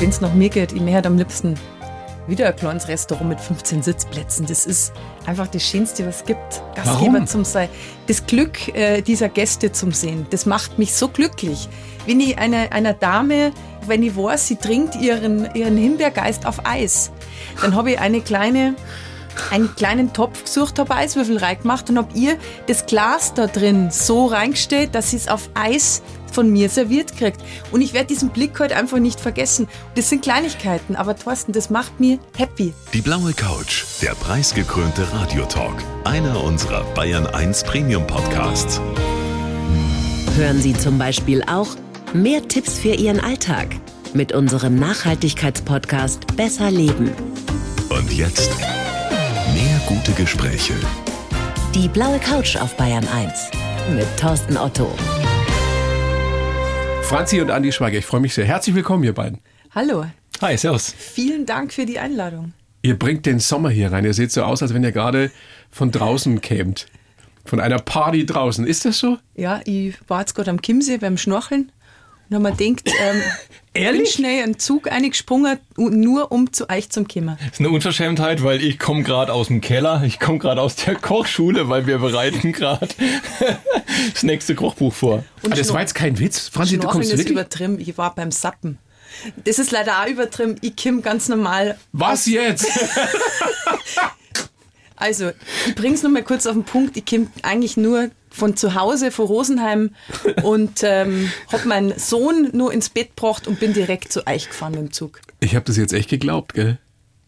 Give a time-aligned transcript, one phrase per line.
[0.00, 1.54] wenn es nach mir geht, ich möchte am liebsten
[2.26, 4.46] wieder ein kleines Restaurant mit 15 Sitzplätzen.
[4.46, 4.92] Das ist
[5.26, 6.62] einfach das Schönste, was es gibt.
[6.74, 7.26] Gastgeber Warum?
[7.26, 7.68] zum sein.
[8.06, 11.68] Das Glück äh, dieser Gäste zum Sehen, das macht mich so glücklich.
[12.06, 13.52] Wenn ich einer, einer Dame,
[13.86, 17.10] wenn ich weiß, sie trinkt ihren, ihren Himbeergeist auf Eis,
[17.60, 18.76] dann habe ich eine kleine
[19.50, 22.36] einen kleinen Topf gesucht, habe Eiswürfel reingemacht und habe ihr
[22.66, 26.02] das Glas da drin so reingestellt, dass sie es auf Eis
[26.34, 27.40] von mir serviert kriegt.
[27.72, 29.68] Und ich werde diesen Blick heute einfach nicht vergessen.
[29.94, 32.72] Das sind Kleinigkeiten, aber Thorsten, das macht mir happy.
[32.92, 35.82] Die blaue Couch, der preisgekrönte Radiotalk.
[36.04, 38.80] Einer unserer Bayern 1 Premium Podcasts.
[40.36, 41.68] Hören Sie zum Beispiel auch
[42.12, 43.68] mehr Tipps für Ihren Alltag
[44.14, 47.10] mit unserem Nachhaltigkeitspodcast Besser Leben.
[47.88, 48.50] Und jetzt
[49.54, 50.74] mehr gute Gespräche.
[51.74, 53.50] Die blaue Couch auf Bayern 1
[53.94, 54.90] mit Thorsten Otto.
[57.10, 58.44] Franzi und Andi Schweiger, ich freue mich sehr.
[58.44, 59.40] Herzlich willkommen, ihr beiden.
[59.74, 60.06] Hallo,
[60.40, 60.94] Hi, servus.
[60.96, 62.52] vielen Dank für die Einladung.
[62.82, 64.04] Ihr bringt den Sommer hier rein.
[64.04, 65.32] Ihr seht so aus, als wenn ihr gerade
[65.72, 66.86] von draußen kämt.
[67.44, 68.64] Von einer Party draußen.
[68.64, 69.18] Ist das so?
[69.34, 71.72] Ja, ich war jetzt gerade am Chiemsee beim Schnorcheln
[72.30, 73.22] und habe mir gedacht, ähm,
[73.74, 77.36] bin schnell einen Zug eingesprungen, nur um zu euch zum kommen.
[77.40, 80.76] Das ist eine Unverschämtheit, weil ich komme gerade aus dem Keller, ich komme gerade aus
[80.76, 82.88] der Kochschule, weil wir bereiten gerade
[84.12, 85.24] das nächste Kochbuch vor.
[85.42, 86.48] Und Ah, das war jetzt kein Witz.
[86.48, 87.32] Franzi, du kommst ist wirklich.
[87.32, 87.78] übertrieben.
[87.80, 88.78] Ich war beim Sappen.
[89.44, 90.56] Das ist leider auch übertrieben.
[90.60, 91.78] Ich komme ganz normal.
[91.92, 92.66] Was jetzt?
[94.96, 95.30] Also,
[95.66, 96.94] ich bring's noch mal kurz auf den Punkt.
[96.98, 99.90] Ich komme eigentlich nur von zu Hause, von Rosenheim
[100.42, 104.72] und ähm, hab meinen Sohn nur ins Bett gebracht und bin direkt zu euch gefahren
[104.72, 105.20] mit dem Zug.
[105.40, 106.78] Ich habe das jetzt echt geglaubt, gell?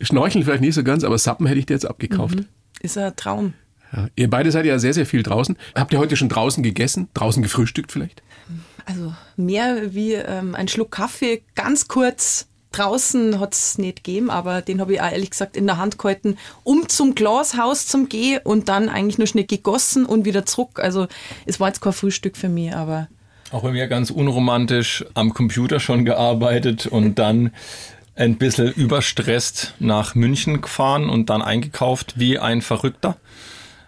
[0.00, 2.38] Schnorcheln vielleicht nicht so ganz, aber Sappen hätte ich dir jetzt abgekauft.
[2.80, 3.54] Ist ein Traum.
[3.92, 4.08] Ja.
[4.16, 5.56] Ihr beide seid ja sehr, sehr viel draußen.
[5.74, 7.08] Habt ihr heute schon draußen gegessen?
[7.14, 8.22] Draußen gefrühstückt vielleicht?
[8.84, 12.48] Also mehr wie ähm, ein Schluck Kaffee, ganz kurz.
[12.72, 16.36] Draußen hat's nicht gegeben, aber den habe ich auch ehrlich gesagt in der Hand gehalten,
[16.64, 20.80] um zum Glashaus zum Gehen und dann eigentlich nur schnell gegossen und wieder zurück.
[20.80, 21.06] Also
[21.46, 23.08] es war jetzt kein Frühstück für mich, aber
[23.50, 27.52] Auch bei mir ganz unromantisch am Computer schon gearbeitet und dann
[28.14, 33.16] ein bisschen überstresst nach München gefahren und dann eingekauft wie ein Verrückter.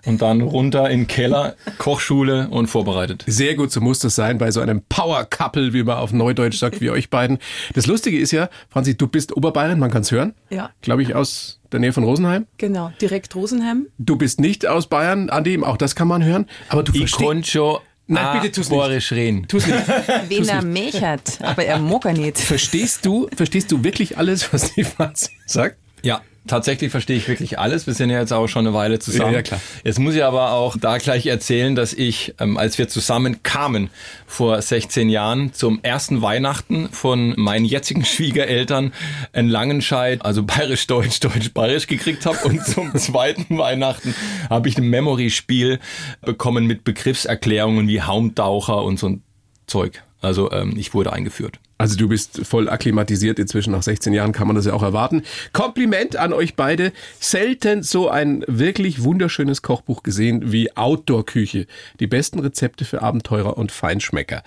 [0.05, 3.25] Und dann runter in den Keller, Kochschule und vorbereitet.
[3.27, 6.81] Sehr gut, so muss das sein bei so einem Power-Couple, wie man auf Neudeutsch sagt,
[6.81, 7.39] wie euch beiden.
[7.75, 10.35] Das Lustige ist ja, Franzi, du bist Oberbayern, man kann es hören.
[10.51, 10.71] Ja.
[10.83, 12.47] Glaube ich, aus der Nähe von Rosenheim.
[12.59, 13.87] genau, direkt Rosenheim.
[13.99, 16.47] Du bist nicht aus Bayern, Andi, auch das kann man hören.
[16.69, 17.23] Aber du Ich verstehst...
[17.25, 19.13] konnte schon Nein, bitte tu's nicht.
[19.13, 19.49] Reden.
[19.49, 19.79] Tu's nicht.
[20.29, 22.39] Wen er mechert, aber er mag er nicht.
[22.39, 25.79] Verstehst du, verstehst du wirklich alles, was die Franzi sagt?
[26.03, 27.87] Ja, tatsächlich verstehe ich wirklich alles.
[27.87, 29.33] Wir sind ja jetzt auch schon eine Weile zusammen.
[29.33, 29.61] Ja, ja, klar.
[29.83, 33.91] Jetzt muss ich aber auch da gleich erzählen, dass ich, ähm, als wir zusammen kamen
[34.27, 38.93] vor 16 Jahren zum ersten Weihnachten von meinen jetzigen Schwiegereltern
[39.33, 44.15] einen Langenscheid, also bayerisch-deutsch, deutsch-bayerisch gekriegt habe und zum zweiten Weihnachten
[44.51, 45.81] habe ich ein Memory-Spiel
[46.23, 49.23] bekommen mit Begriffserklärungen wie Haumtaucher und so ein
[49.67, 50.03] Zeug.
[50.21, 51.59] Also ähm, ich wurde eingeführt.
[51.77, 53.73] Also du bist voll akklimatisiert inzwischen.
[53.73, 55.23] Nach 16 Jahren kann man das ja auch erwarten.
[55.53, 56.93] Kompliment an euch beide.
[57.19, 61.67] Selten so ein wirklich wunderschönes Kochbuch gesehen wie Outdoor-Küche.
[61.99, 64.45] Die besten Rezepte für Abenteurer und Feinschmecker.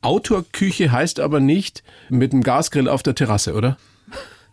[0.00, 3.76] Outdoor-Küche heißt aber nicht mit einem Gasgrill auf der Terrasse, oder?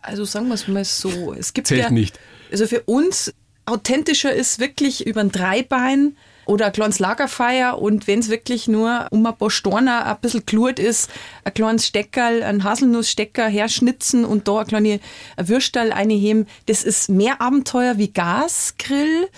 [0.02, 1.32] Also sagen wir es mal so.
[1.32, 2.18] Es gibt Zählt ja, nicht.
[2.52, 3.32] Also für uns
[3.64, 6.16] authentischer ist wirklich über ein Dreibein
[6.48, 10.46] oder ein kleines Lagerfeuer und wenn es wirklich nur um ein paar Storner ein bisschen
[10.46, 11.10] klurt ist,
[11.44, 15.00] ein kleines Steckerl, ein Haselnussstecker herschnitzen und da ein kleine
[15.36, 19.28] Würstal einheben, das ist mehr Abenteuer wie Gasgrill.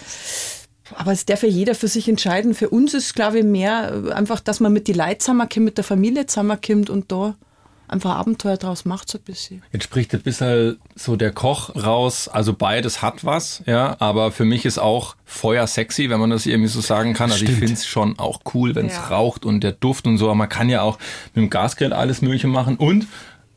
[0.94, 2.54] Aber es darf ja jeder für sich entscheiden.
[2.54, 5.76] Für uns ist, glaube ich, mehr äh, einfach, dass man mit die Leuten zusammenkommt, mit
[5.78, 7.36] der Familie zusammenkommt und da
[7.90, 9.62] einfach Abenteuer draus macht so ein bisschen.
[9.72, 12.28] Jetzt spricht ein bisschen so der Koch raus.
[12.28, 13.96] Also beides hat was, ja.
[13.98, 17.30] Aber für mich ist auch Feuer sexy, wenn man das irgendwie so sagen kann.
[17.32, 19.08] Also ich finde es schon auch cool, wenn es Ja.
[19.08, 20.26] raucht und der Duft und so.
[20.26, 20.98] Aber man kann ja auch
[21.34, 22.76] mit dem Gasgrill alles Mögliche machen.
[22.76, 23.06] Und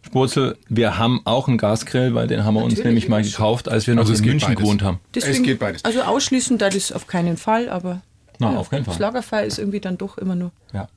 [0.06, 3.70] Spurzel, wir haben auch einen Gasgrill, weil den haben wir uns Natürlich, nämlich mal gekauft,
[3.70, 4.62] als wir noch Also es in München beides.
[4.62, 5.00] gewohnt haben.
[5.16, 5.86] Deswegen, geht beides.
[5.86, 8.02] Also ausschließen, da das auf keinen Fall, aber
[8.38, 8.94] Na, auf keinen Fall.
[8.94, 10.90] das Lagerfeuer ist irgendwie dann doch immer nur Ja.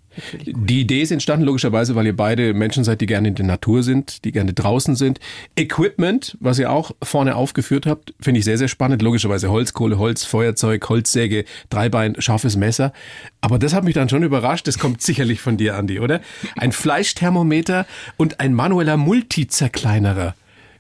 [0.43, 3.83] Die Idee ist entstanden logischerweise, weil ihr beide Menschen seid, die gerne in der Natur
[3.83, 5.21] sind, die gerne draußen sind.
[5.57, 9.03] Equipment, was ihr auch vorne aufgeführt habt, finde ich sehr, sehr spannend.
[9.03, 12.93] Logischerweise Holzkohle, Holz, Feuerzeug, Holzsäge, Dreibein, scharfes Messer.
[13.41, 14.67] Aber das hat mich dann schon überrascht.
[14.67, 16.21] Das kommt sicherlich von dir, Andi, oder?
[16.57, 17.87] Ein Fleischthermometer
[18.17, 20.35] und ein manueller Multizerkleinerer.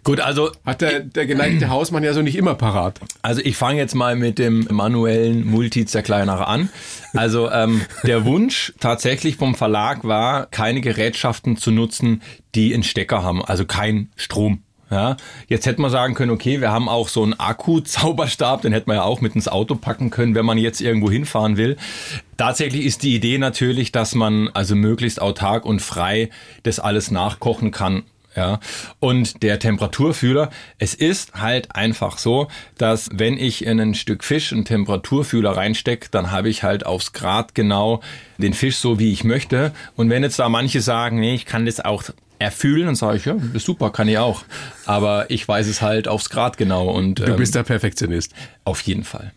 [0.06, 3.00] Gut, also Hat der, der geneigte Hausmann ja so nicht immer parat.
[3.22, 6.68] Also ich fange jetzt mal mit dem manuellen Multizerkleinerer an.
[7.12, 12.22] Also ähm, der Wunsch tatsächlich vom Verlag war, keine Gerätschaften zu nutzen,
[12.54, 14.62] die einen Stecker haben, also kein Strom.
[14.88, 15.16] Ja,
[15.48, 18.98] jetzt hätte man sagen können, okay, wir haben auch so einen Akku-Zauberstab, den hätte man
[18.98, 21.76] ja auch mit ins Auto packen können, wenn man jetzt irgendwo hinfahren will.
[22.36, 26.30] Tatsächlich ist die Idee natürlich, dass man also möglichst autark und frei
[26.62, 28.04] das alles nachkochen kann.
[28.36, 28.60] Ja,
[29.00, 34.52] und der Temperaturfühler, es ist halt einfach so, dass wenn ich in ein Stück Fisch
[34.52, 38.02] einen Temperaturfühler reinstecke, dann habe ich halt aufs Grad genau
[38.36, 39.72] den Fisch so, wie ich möchte.
[39.96, 42.04] Und wenn jetzt da manche sagen, nee, ich kann das auch
[42.38, 44.44] erfühlen, dann sage ich, ja, ist super, kann ich auch.
[44.84, 48.34] Aber ich weiß es halt aufs Grad genau und Du ähm, bist der Perfektionist.
[48.64, 49.32] auf jeden Fall.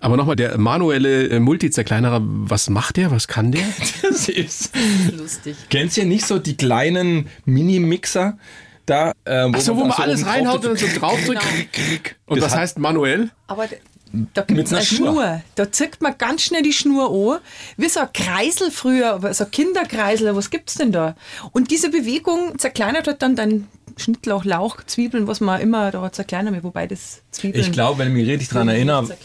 [0.00, 3.10] Aber nochmal, der manuelle äh, Multizerkleinerer, was macht der?
[3.10, 3.62] Was kann der?
[4.02, 4.70] Das ist
[5.16, 5.56] Lustig.
[5.70, 8.36] Kennst du nicht so die kleinen Mini-Mixer
[8.86, 9.12] da?
[9.24, 11.40] Äh, wo Ach so, wo man so alles reinhaut und so draufdrückt.
[12.26, 13.30] Und Das was hat- heißt manuell?
[13.46, 13.66] Aber
[14.12, 15.12] da Mit gibt's einer eine Schnur.
[15.12, 15.42] Schnur.
[15.54, 17.40] Da zieht man ganz schnell die Schnur an.
[17.76, 20.34] Wie so ein Kreisel früher, aber so ein Kinderkreisel.
[20.36, 21.16] Was gibt's denn da?
[21.52, 26.54] Und diese Bewegung zerkleinert halt dann dein Schnittlauch, Lauch, Zwiebeln, was man immer da zerkleinern
[26.54, 26.62] will.
[26.62, 27.64] Wobei das Zwiebeln.
[27.64, 29.16] Ich glaube, wenn ich mich richtig dran erinnere,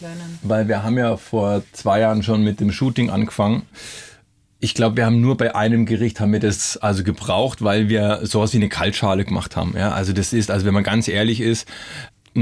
[0.42, 3.62] weil wir haben ja vor zwei Jahren schon mit dem Shooting angefangen.
[4.60, 8.20] Ich glaube, wir haben nur bei einem Gericht haben wir das also gebraucht, weil wir
[8.24, 9.74] sowas wie eine Kaltschale gemacht haben.
[9.76, 11.68] Ja, also das ist, also wenn man ganz ehrlich ist,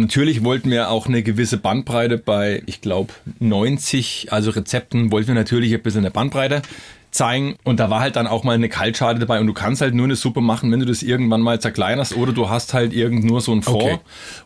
[0.00, 5.34] Natürlich wollten wir auch eine gewisse Bandbreite bei, ich glaube, 90, also Rezepten wollten wir
[5.34, 6.62] natürlich ein bisschen eine Bandbreite
[7.10, 7.56] zeigen.
[7.64, 9.40] Und da war halt dann auch mal eine Kaltschale dabei.
[9.40, 12.32] Und du kannst halt nur eine Suppe machen, wenn du das irgendwann mal zerkleinerst oder
[12.32, 13.82] du hast halt irgend nur so ein Fond.
[13.82, 13.98] Okay.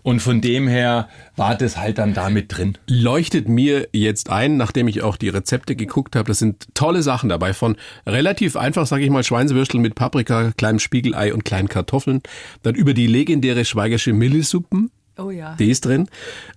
[0.03, 2.79] Und von dem her war das halt dann da mit drin.
[2.87, 6.29] leuchtet mir jetzt ein, nachdem ich auch die Rezepte geguckt habe.
[6.29, 7.77] Das sind tolle Sachen dabei von
[8.07, 12.23] relativ einfach, sage ich mal, Schweinswürstel mit Paprika, kleinem Spiegelei und kleinen Kartoffeln.
[12.63, 14.91] Dann über die legendäre Schweigersche Millisuppen.
[15.17, 15.55] Oh ja.
[15.57, 16.09] Die ist drin.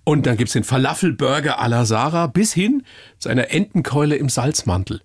[0.04, 2.82] Und dann gibt's den Falafelburger à la Sarah bis hin
[3.18, 5.00] zu einer Entenkeule im Salzmantel.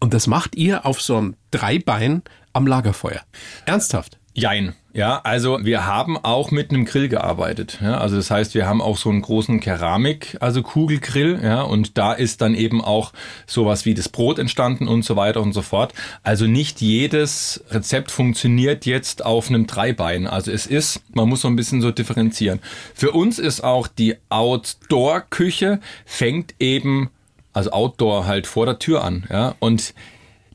[0.00, 2.22] Und das macht ihr auf so einem Dreibein
[2.52, 3.22] am Lagerfeuer.
[3.66, 4.18] Ernsthaft.
[4.34, 4.74] Jein.
[4.98, 7.78] Ja, also wir haben auch mit einem Grill gearbeitet.
[7.80, 11.38] Ja, also das heißt, wir haben auch so einen großen Keramik, also Kugelgrill.
[11.40, 13.12] Ja, und da ist dann eben auch
[13.46, 15.94] sowas wie das Brot entstanden und so weiter und so fort.
[16.24, 20.26] Also nicht jedes Rezept funktioniert jetzt auf einem Dreibein.
[20.26, 22.58] Also es ist, man muss so ein bisschen so differenzieren.
[22.92, 27.10] Für uns ist auch die Outdoor-Küche fängt eben,
[27.52, 29.28] also Outdoor halt vor der Tür an.
[29.30, 29.94] Ja, und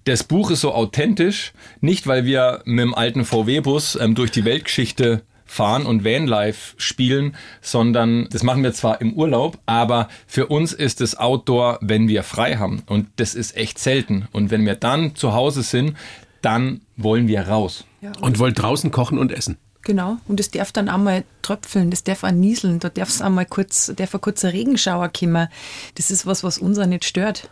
[0.05, 4.45] das Buch ist so authentisch, nicht weil wir mit dem alten VW-Bus ähm, durch die
[4.45, 10.73] Weltgeschichte fahren und Vanlife spielen, sondern das machen wir zwar im Urlaub, aber für uns
[10.73, 12.81] ist es Outdoor, wenn wir frei haben.
[12.87, 14.27] Und das ist echt selten.
[14.31, 15.95] Und wenn wir dann zu Hause sind,
[16.41, 17.85] dann wollen wir raus.
[18.19, 19.57] Und wollt draußen kochen und essen.
[19.83, 20.17] Genau.
[20.27, 23.91] Und das darf dann einmal tröpfeln, das darf auch nieseln, da darf es einmal kurz,
[23.95, 25.49] darf ein kurzer Regenschauer kommen.
[25.95, 27.49] Das ist was, was uns auch nicht stört.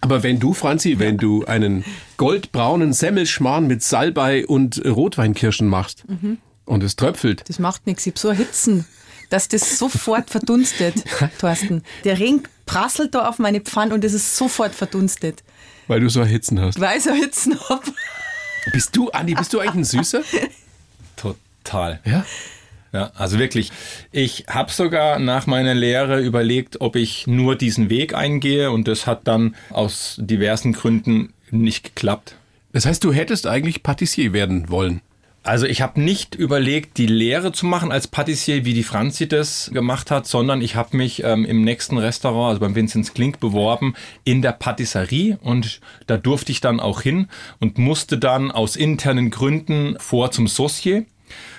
[0.00, 1.84] Aber wenn du, Franzi, wenn du einen
[2.16, 6.04] goldbraunen Semmelschmarrn mit Salbei und Rotweinkirschen machst
[6.64, 8.06] und es tröpfelt, Das macht nichts.
[8.06, 8.86] Ich hab so erhitzen,
[9.30, 10.94] dass das sofort verdunstet,
[11.38, 11.82] Thorsten.
[12.04, 15.42] Der Ring prasselt da auf meine Pfanne und es ist sofort verdunstet.
[15.88, 16.78] weil du so erhitzen hast.
[16.80, 17.82] Weil ich so erhitzen hab.
[18.72, 20.22] Bist du, Andi, bist du eigentlich ein Süßer?
[21.16, 22.00] Total.
[22.04, 22.24] Ja.
[22.92, 23.72] Ja, also wirklich.
[24.10, 29.06] Ich habe sogar nach meiner Lehre überlegt, ob ich nur diesen Weg eingehe und das
[29.06, 32.36] hat dann aus diversen Gründen nicht geklappt.
[32.72, 35.00] Das heißt, du hättest eigentlich Patissier werden wollen.
[35.44, 39.70] Also ich habe nicht überlegt, die Lehre zu machen als Patissier, wie die Franzi das
[39.74, 43.94] gemacht hat, sondern ich habe mich ähm, im nächsten Restaurant, also beim Vinzenz Klink, beworben
[44.22, 47.26] in der Patisserie und da durfte ich dann auch hin
[47.58, 51.06] und musste dann aus internen Gründen vor zum Saucier.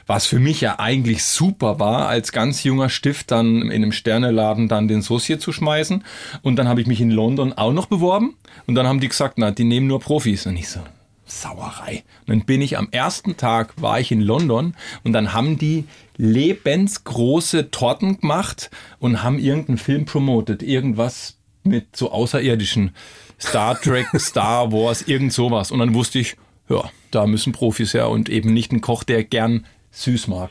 [0.05, 4.67] Was für mich ja eigentlich super war, als ganz junger Stift dann in einem Sterneladen
[4.67, 6.03] dann den Saucier zu schmeißen.
[6.41, 8.35] Und dann habe ich mich in London auch noch beworben.
[8.67, 10.45] Und dann haben die gesagt, na, die nehmen nur Profis.
[10.45, 10.81] Und ich so,
[11.25, 12.03] Sauerei.
[12.21, 15.85] Und dann bin ich am ersten Tag, war ich in London und dann haben die
[16.17, 20.61] lebensgroße Torten gemacht und haben irgendeinen Film promotet.
[20.63, 22.91] Irgendwas mit so Außerirdischen.
[23.39, 25.71] Star Trek, Star Wars, irgend sowas.
[25.71, 26.37] Und dann wusste ich,
[26.73, 30.49] ja, da müssen Profis her und eben nicht ein Koch, der gern süß mag.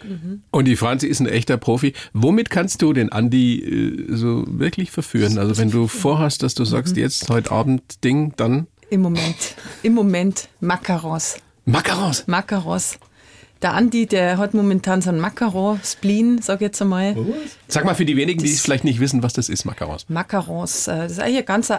[0.53, 1.95] Und die Franzi ist ein echter Profi.
[2.13, 5.37] Womit kannst du den Andi äh, so wirklich verführen?
[5.39, 9.57] Also wenn du vorhast, dass du sagst, jetzt heute Abend Ding, dann Im Moment.
[9.83, 11.39] Im Moment Macarons.
[11.65, 12.25] Macarons.
[12.29, 12.99] Macarons.
[13.63, 17.17] Der Andi, der hat momentan so einen Macaron-Spleen, sag ich jetzt einmal.
[17.69, 20.07] Sag mal für die wenigen, die es vielleicht nicht wissen, was das ist, Macarons.
[20.09, 20.89] Macarons.
[20.89, 21.73] äh, Das ist eigentlich ein ganz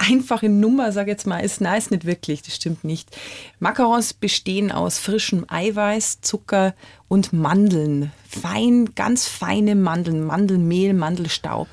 [0.00, 3.16] einfache Nummer, sage jetzt mal, ist nice, nicht wirklich, das stimmt nicht.
[3.58, 6.74] Macarons bestehen aus frischem Eiweiß, Zucker
[7.08, 8.12] und Mandeln.
[8.28, 11.68] Fein, ganz feine Mandeln, Mandelmehl, Mandelstaub.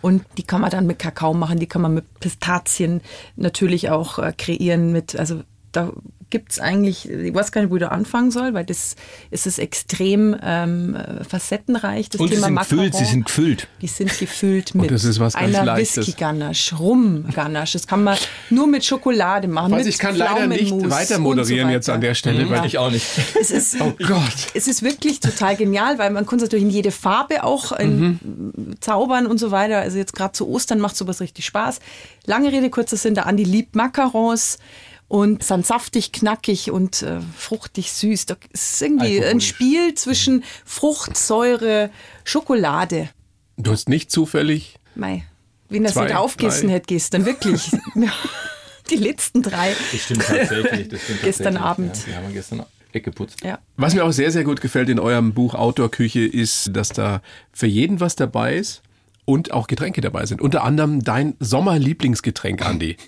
[0.00, 3.00] Und die kann man dann mit Kakao machen, die kann man mit Pistazien
[3.34, 5.42] natürlich auch äh, kreieren, mit, also
[5.76, 5.92] da
[6.28, 8.96] gibt es eigentlich, ich weiß gar nicht, wo ich da anfangen soll, weil das
[9.30, 10.96] ist es extrem ähm,
[11.28, 12.76] facettenreich, das Und Thema sie sind Macaron.
[12.78, 13.68] gefüllt, sie sind gefüllt.
[13.80, 15.98] Die sind gefüllt mit das ist was ganz einer Leichtes.
[16.08, 17.74] Whisky-Ganache, Rum-Ganache.
[17.74, 18.18] Das kann man
[18.50, 19.70] nur mit Schokolade machen.
[19.76, 22.50] Mit ich kann leider nicht weiter moderieren so jetzt an der Stelle, Ja.
[22.50, 23.06] weil Ich auch nicht.
[23.40, 24.48] Es ist, Oh Gott.
[24.54, 28.76] es ist wirklich total genial, weil man kann es natürlich in jede Farbe auch in,
[28.80, 29.78] zaubern und so weiter.
[29.78, 31.78] Also jetzt gerade zu Ostern macht sowas richtig Spaß.
[32.24, 34.58] Lange Rede, kurzer Sinn, der Andi liebt Macarons
[35.08, 38.26] und sind saftig, knackig und äh, fruchtig süß.
[38.26, 39.40] Da ist irgendwie ein.
[39.40, 41.90] Spiel zwischen Fruchtsäure,
[42.24, 43.10] Schokolade.
[43.56, 44.76] Du hast nicht zufällig.
[44.94, 45.24] Mei,
[45.68, 47.70] wenn Zwei, nicht aufgegessen hätte gestern, wirklich.
[48.90, 49.74] Die letzten drei.
[49.92, 50.88] Das stimmt tatsächlich.
[50.88, 51.60] Das stimmt Gestern tatsächlich.
[51.60, 51.96] Abend.
[51.96, 53.44] Ja, die haben wir gestern weggeputzt.
[53.44, 53.58] Ja.
[53.76, 57.20] Was mir auch sehr, sehr gut gefällt in eurem Buch Outdoor-Küche ist, dass da
[57.52, 58.82] für jeden was dabei ist
[59.24, 60.40] und auch Getränke dabei sind.
[60.40, 62.96] Unter anderem dein Sommerlieblingsgetränk, Andi.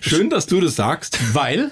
[0.00, 1.70] Schön, dass du das sagst, Weil?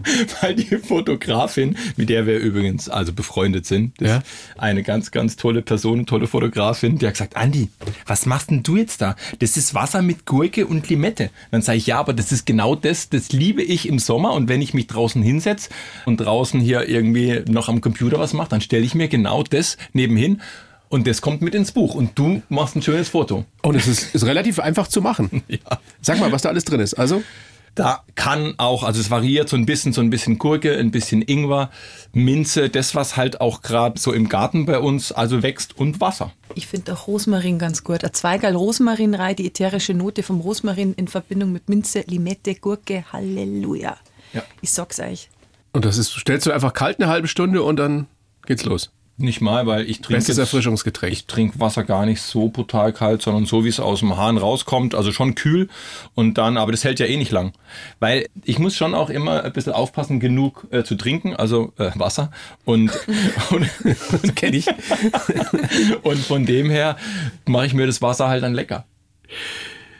[0.42, 4.22] weil die Fotografin, mit der wir übrigens also befreundet sind, Ja.
[4.56, 7.68] eine ganz, ganz tolle Person, tolle Fotografin, die hat gesagt, Andi,
[8.06, 9.16] was machst denn du jetzt da?
[9.40, 11.30] Das ist Wasser mit Gurke und Limette.
[11.50, 14.48] Dann sage ich, ja, aber das ist genau das, das liebe ich im Sommer und
[14.48, 15.70] wenn ich mich draußen hinsetze
[16.06, 19.78] und draußen hier irgendwie noch am Computer was mache, dann stelle ich mir genau das
[19.92, 20.40] nebenhin
[20.88, 23.44] und das kommt mit ins Buch und du machst ein schönes Foto.
[23.62, 25.42] Und es ist, ist relativ einfach zu machen.
[25.48, 25.58] Ja.
[26.00, 26.94] Sag mal, was da alles drin ist.
[26.94, 27.22] Also,
[27.74, 31.22] Da kann auch, also es variiert so ein bisschen, so ein bisschen Gurke, ein bisschen
[31.22, 31.70] Ingwer,
[32.12, 36.32] Minze, das was halt auch gerade so im Garten bei uns also wächst und Wasser.
[36.56, 38.02] Ich finde auch Rosmarin ganz gut.
[38.02, 43.04] Ein Zweigerl Rosmarin rein, die ätherische Note vom Rosmarin in Verbindung mit Minze, Limette, Gurke.
[43.12, 43.96] Halleluja.
[44.32, 44.42] Ja.
[44.60, 45.28] Ich sag's euch.
[45.72, 48.06] und das ist, stellst du einfach kalt eine halbe Stunde und dann
[48.46, 48.90] geht's los.
[49.20, 51.12] Nicht mal, weil ich trinke Bestes Erfrischungsgetränk.
[51.12, 54.38] Ich trinke Wasser gar nicht so brutal kalt, sondern so wie es aus dem Hahn
[54.38, 55.68] rauskommt, also schon kühl
[56.14, 57.52] und dann, aber das hält ja eh nicht lang,
[57.98, 61.90] weil ich muss schon auch immer ein bisschen aufpassen, genug äh, zu trinken, also äh,
[61.96, 62.30] Wasser
[62.64, 62.92] und
[63.50, 63.68] und,
[64.22, 64.68] und kenne ich
[66.02, 66.96] und von dem her
[67.44, 68.84] mache ich mir das Wasser halt dann lecker.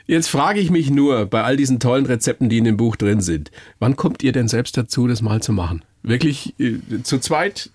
[0.07, 3.19] Jetzt frage ich mich nur, bei all diesen tollen Rezepten, die in dem Buch drin
[3.19, 5.83] sind, wann kommt ihr denn selbst dazu, das mal zu machen?
[6.03, 7.69] Wirklich äh, zu zweit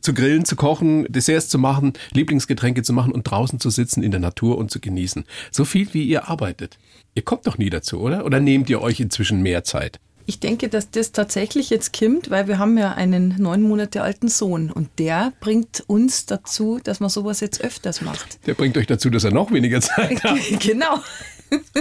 [0.00, 4.10] zu grillen, zu kochen, Desserts zu machen, Lieblingsgetränke zu machen und draußen zu sitzen in
[4.10, 5.24] der Natur und zu genießen.
[5.50, 6.78] So viel wie ihr arbeitet.
[7.14, 8.24] Ihr kommt doch nie dazu, oder?
[8.24, 10.00] Oder nehmt ihr euch inzwischen mehr Zeit?
[10.26, 14.28] Ich denke, dass das tatsächlich jetzt kommt, weil wir haben ja einen neun Monate alten
[14.28, 18.38] Sohn und der bringt uns dazu, dass man sowas jetzt öfters macht.
[18.46, 20.38] Der bringt euch dazu, dass er noch weniger Zeit hat.
[20.60, 21.00] genau.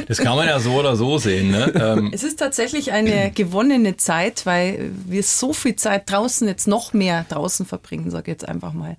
[0.08, 1.51] Das kann man ja so oder so sehen.
[1.51, 1.72] Ne?
[1.75, 6.93] Ähm, Es ist tatsächlich eine gewonnene Zeit, weil wir so viel Zeit draußen, jetzt noch
[6.93, 8.98] mehr draußen verbringen, sage ich jetzt einfach mal.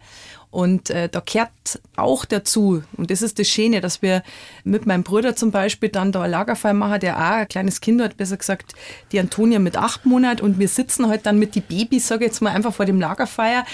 [0.50, 1.50] Und äh, da kehrt
[1.96, 4.22] auch dazu, und das ist das Schöne, dass wir
[4.62, 8.00] mit meinem Bruder zum Beispiel dann da ein Lagerfeuer machen, der auch ein kleines Kind
[8.00, 8.72] hat, besser gesagt
[9.10, 12.30] die Antonia mit acht Monaten und wir sitzen halt dann mit die Babys, sage ich
[12.30, 13.64] jetzt mal, einfach vor dem Lagerfeuer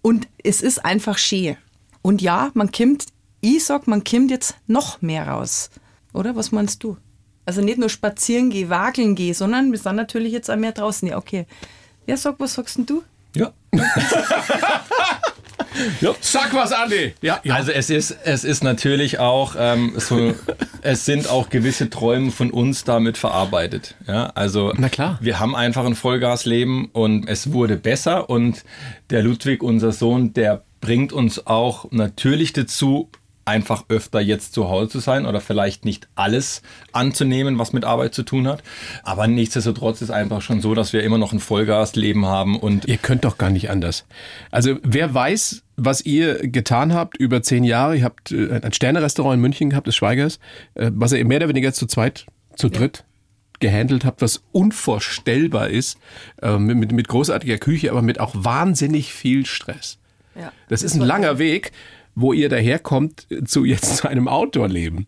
[0.00, 1.56] und es ist einfach schön.
[2.02, 3.06] Und ja, man kommt,
[3.40, 5.70] ich sag, man kommt jetzt noch mehr raus.
[6.12, 6.36] Oder?
[6.36, 6.96] Was meinst du?
[7.44, 11.08] Also nicht nur spazieren gehen, wageln gehen, sondern wir sind natürlich jetzt auch mehr draußen.
[11.08, 11.46] Ja, okay.
[12.06, 13.02] Ja, sag, was sagst denn du?
[16.00, 16.14] ja.
[16.20, 17.14] Sag was, Andi!
[17.22, 17.54] Ja, ja.
[17.54, 20.34] Also es ist, es ist natürlich auch ähm, so,
[20.82, 23.94] es sind auch gewisse Träume von uns damit verarbeitet.
[24.06, 25.18] Ja, also Na klar.
[25.20, 28.64] wir haben einfach ein Vollgasleben und es wurde besser und
[29.10, 33.08] der Ludwig, unser Sohn, der bringt uns auch natürlich dazu,
[33.44, 38.14] einfach öfter jetzt zu Hause zu sein oder vielleicht nicht alles anzunehmen, was mit Arbeit
[38.14, 38.62] zu tun hat.
[39.02, 42.98] Aber nichtsdestotrotz ist einfach schon so, dass wir immer noch ein Vollgasleben haben und Ihr
[42.98, 44.04] könnt doch gar nicht anders.
[44.50, 47.96] Also wer weiß, was ihr getan habt über zehn Jahre.
[47.96, 50.38] Ihr habt äh, ein Sternerestaurant in München gehabt, des Schweigers,
[50.74, 53.04] äh, was ihr mehr oder weniger zu zweit, zu dritt
[53.58, 55.98] gehandelt habt, was unvorstellbar ist,
[56.42, 59.98] äh, mit, mit- mit großartiger Küche, aber mit auch wahnsinnig viel Stress.
[60.34, 61.72] Ja, Das ist ein langer Weg,
[62.14, 65.06] wo ihr daherkommt zu jetzt zu einem Outdoor-Leben.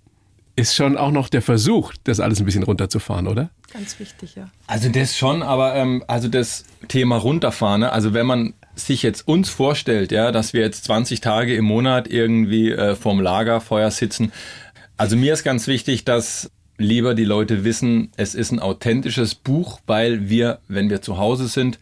[0.57, 3.51] Ist schon auch noch der Versuch, das alles ein bisschen runterzufahren, oder?
[3.73, 4.51] Ganz wichtig, ja.
[4.69, 7.93] Also das schon, aber ähm, also das Thema runterfahren, ne?
[7.93, 12.09] also wenn man sich jetzt uns vorstellt, ja, dass wir jetzt 20 Tage im Monat
[12.09, 14.33] irgendwie äh, vorm Lagerfeuer sitzen.
[14.97, 19.81] Also mir ist ganz wichtig, dass lieber die Leute wissen, es ist ein authentisches Buch,
[19.87, 21.79] weil wir, wenn wir zu Hause sind,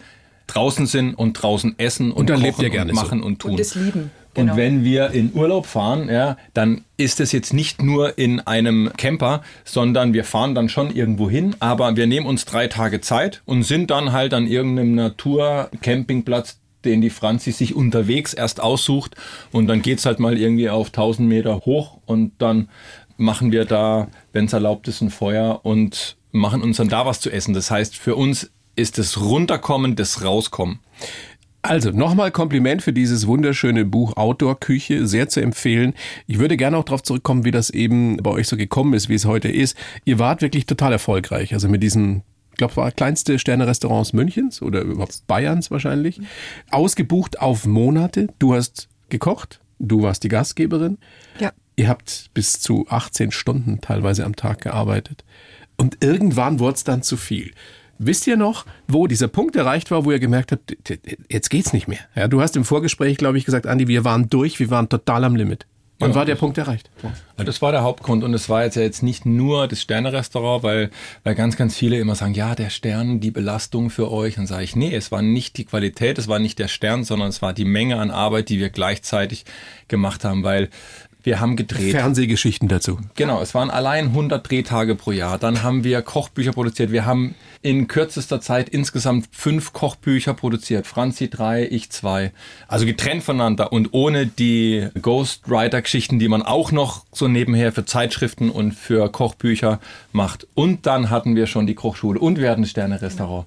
[0.47, 3.03] draußen sind und draußen essen und, Und dann lebt kochen ihr gerne und so.
[3.03, 3.53] machen und tun.
[3.53, 4.11] Und das lieben.
[4.35, 4.53] Genau.
[4.53, 8.91] Und wenn wir in Urlaub fahren, ja, dann ist es jetzt nicht nur in einem
[8.97, 13.43] Camper, sondern wir fahren dann schon irgendwo hin, aber wir nehmen uns drei Tage Zeit
[13.45, 19.17] und sind dann halt an irgendeinem Naturcampingplatz, den die Franzi sich unterwegs erst aussucht
[19.53, 22.69] und dann geht's halt mal irgendwie auf 1000 Meter hoch und dann
[23.19, 27.21] machen wir da, wenn es erlaubt ist, ein Feuer und machen uns dann da was
[27.21, 27.55] zu essen.
[27.55, 30.81] Das heißt, für uns ist das Runterkommen, das Rauskommen.
[31.63, 35.95] Also nochmal Kompliment für dieses wunderschöne Buch Outdoor Küche, sehr zu empfehlen.
[36.27, 39.15] Ich würde gerne auch darauf zurückkommen, wie das eben bei euch so gekommen ist, wie
[39.15, 39.77] es heute ist.
[40.05, 44.83] Ihr wart wirklich total erfolgreich, also mit diesen ich glaube, war kleinste Sterne-Restaurants Münchens oder
[44.83, 46.21] überhaupt Bayerns wahrscheinlich.
[46.71, 48.29] Ausgebucht auf Monate.
[48.39, 50.99] Du hast gekocht, du warst die Gastgeberin.
[51.41, 51.53] Ja.
[51.77, 55.25] Ihr habt bis zu 18 Stunden teilweise am Tag gearbeitet.
[55.79, 57.53] Und irgendwann wurde es dann zu viel.
[58.05, 60.77] Wisst ihr noch, wo dieser Punkt erreicht war, wo ihr gemerkt habt,
[61.31, 62.01] jetzt geht's nicht mehr?
[62.17, 65.23] Ja, du hast im Vorgespräch, glaube ich, gesagt, Andi, wir waren durch, wir waren total
[65.25, 65.67] am Limit.
[66.01, 66.91] Wann Ja, war der Punkt erreicht?
[67.39, 70.65] Ja, Das war der Hauptgrund und es war jetzt ja jetzt nicht nur das Sterne-Restaurant,
[70.65, 70.91] weil,
[71.23, 74.35] weil ganz, ganz viele immer sagen, ja, der Stern, die Belastung für euch.
[74.35, 77.29] Dann sage ich, nee, es war nicht die Qualität, es war nicht der Stern, sondern
[77.29, 79.45] es war die Menge an Arbeit, die wir gleichzeitig
[79.87, 80.71] gemacht haben, weil
[81.23, 81.93] wir haben gedreht.
[81.93, 82.99] Fernsehgeschichten dazu.
[83.15, 85.39] Genau, es waren allein 100 Drehtage pro Jahr.
[85.39, 86.93] Dann haben wir Kochbücher produziert.
[86.93, 90.87] Wir haben in kürzester Zeit insgesamt fünf Kochbücher produziert.
[90.87, 92.33] Franzi drei, ich zwei.
[92.67, 98.51] Also getrennt voneinander und ohne die Ghostwriter-Geschichten, die man auch noch so nebenher für Zeitschriften
[98.51, 100.47] und für Kochbücher macht.
[100.55, 103.47] Und dann hatten wir schon die Kochschule und wir hatten Sterne-Restaurant.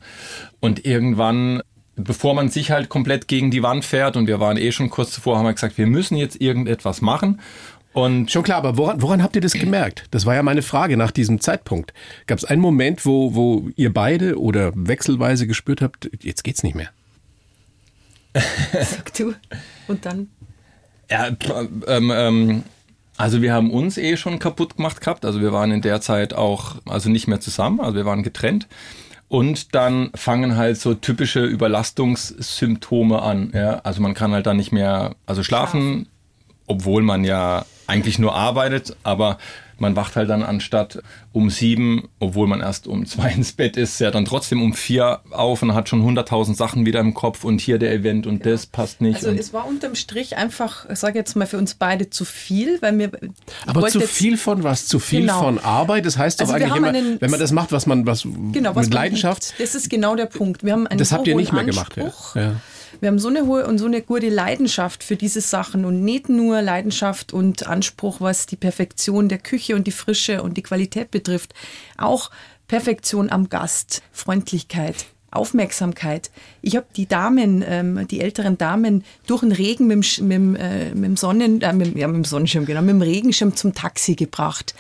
[0.62, 1.62] Und irgendwann
[1.96, 5.12] bevor man sich halt komplett gegen die Wand fährt und wir waren eh schon kurz
[5.12, 7.40] zuvor, haben wir gesagt, wir müssen jetzt irgendetwas machen.
[7.94, 10.04] Und Schon klar, aber woran, woran habt ihr das gemerkt?
[10.12, 11.94] Das war ja meine Frage nach diesem Zeitpunkt.
[12.28, 16.76] Gab es einen Moment, wo, wo ihr beide oder wechselweise gespürt habt, jetzt geht's nicht
[16.76, 16.90] mehr?
[18.74, 19.34] Sag du.
[19.88, 20.30] Und dann.
[21.10, 21.30] Ja,
[21.88, 22.64] ähm, ähm,
[23.16, 25.24] also wir haben uns eh schon kaputt gemacht gehabt.
[25.24, 28.68] Also wir waren in der Zeit auch also nicht mehr zusammen, also wir waren getrennt.
[29.28, 33.52] Und dann fangen halt so typische Überlastungssymptome an.
[33.54, 33.82] Ja?
[33.84, 36.08] Also man kann halt dann nicht mehr, also schlafen,
[36.68, 39.38] obwohl man ja eigentlich nur arbeitet, aber
[39.78, 41.02] man wacht halt dann anstatt
[41.32, 45.22] um sieben, obwohl man erst um zwei ins Bett ist, ja dann trotzdem um vier
[45.32, 48.66] auf und hat schon hunderttausend Sachen wieder im Kopf und hier der Event und das
[48.66, 49.16] passt nicht.
[49.18, 52.82] Also es war unterm Strich einfach, ich sage jetzt mal für uns beide zu viel,
[52.82, 53.12] weil wir.
[53.66, 54.88] Aber zu viel von was?
[54.88, 55.40] Zu viel Genau.
[55.40, 56.06] von Arbeit?
[56.06, 58.76] Das heißt doch Also eigentlich immer, einen- wenn man das macht, was man was Genau,
[58.76, 59.44] was mit man Leidenschaft.
[59.50, 59.60] liebt.
[59.62, 60.64] Das ist genau der Punkt.
[60.64, 62.04] Wir haben einen Das habt ihr nicht mehr gemacht, ja.
[62.06, 62.36] Anspruch.
[62.36, 62.56] Ja.
[63.02, 66.30] Wir haben so eine hohe und so eine gute Leidenschaft für diese Sachen und nicht
[66.30, 71.12] nur Leidenschaft und Anspruch, was die Perfektion der Küche und die Frische und die Qualität
[71.12, 71.54] betrifft.
[71.98, 72.32] Auch
[72.68, 75.06] Perfektion am Gast, Freundlichkeit.
[75.36, 76.32] Aufmerksamkeit.
[76.62, 80.56] Ich habe die Damen, ähm, die älteren Damen, durch den Regen mit dem, mit dem,
[80.56, 83.74] äh, mit dem Sonnen, äh, mit, ja, mit dem Sonnenschirm, genau, mit dem Regenschirm zum
[83.74, 84.74] Taxi gebracht.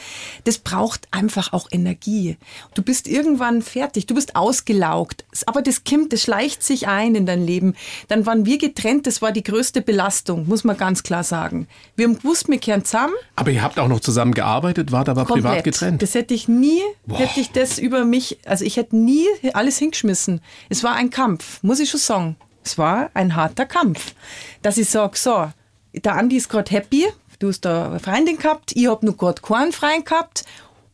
[0.43, 2.37] Das braucht einfach auch Energie.
[2.73, 5.25] Du bist irgendwann fertig, du bist ausgelaugt.
[5.45, 7.75] Aber das kommt, das schleicht sich ein in dein Leben.
[8.07, 11.67] Dann waren wir getrennt, das war die größte Belastung, muss man ganz klar sagen.
[11.95, 13.13] Wir haben gewusst, wir kehren zusammen.
[13.35, 15.63] Aber ihr habt auch noch zusammen gearbeitet, wart aber privat Komplett.
[15.63, 16.01] getrennt.
[16.01, 20.41] Das hätte ich nie, hätte ich das über mich, also ich hätte nie alles hingeschmissen.
[20.69, 22.35] Es war ein Kampf, muss ich schon sagen.
[22.63, 24.13] Es war ein harter Kampf.
[24.61, 25.51] Dass ich sage, so,
[25.93, 27.05] der Andi ist gerade happy,
[27.39, 30.45] du hast da eine Freundin gehabt, ich habe noch gerade keinen Freund gehabt.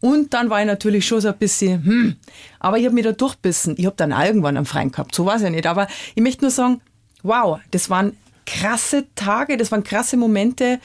[0.02, 2.16] Und dann war ich natürlich schon so ein bisschen, hm,
[2.60, 3.76] aber ich habe mich da durchbissen.
[3.78, 5.68] Ich habe dann irgendwann einen Freund gehabt, so war es ja nicht.
[5.68, 6.82] Aber ich möchte nur sagen,
[7.22, 10.80] wow, das waren krasse Tage, das waren krasse Momente.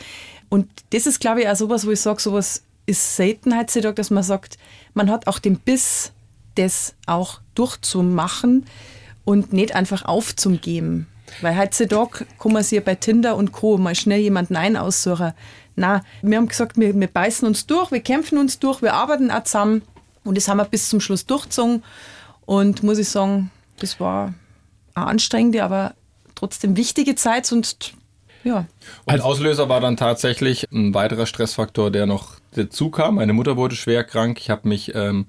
[0.51, 4.11] Und das ist, glaube ich, auch sowas, wo ich sage, sowas ist selten heutzutage, dass
[4.11, 4.59] man sagt,
[4.95, 6.13] man hat auch den Biss,
[6.55, 8.67] das auch durchzumachen
[9.25, 11.07] und nicht einfach aufzugeben.
[11.41, 13.79] Weil heutzutage kann man sich bei Tinder und Co.
[13.79, 15.33] mal schnell jemanden ein aussuchen.
[15.75, 19.31] Na, wir haben gesagt, wir, wir beißen uns durch, wir kämpfen uns durch, wir arbeiten
[19.31, 19.83] auch zusammen.
[20.25, 21.83] Und das haben wir bis zum Schluss durchgezogen.
[22.47, 24.33] Und muss ich sagen, das war
[24.95, 25.95] eine anstrengende, aber
[26.35, 27.51] trotzdem wichtige Zeit.
[27.53, 27.95] Und
[28.45, 28.67] ja,
[29.05, 33.17] Und Auslöser war dann tatsächlich ein weiterer Stressfaktor, der noch dazu kam.
[33.17, 34.39] Meine Mutter wurde schwer krank.
[34.41, 35.27] Ich habe mich ähm,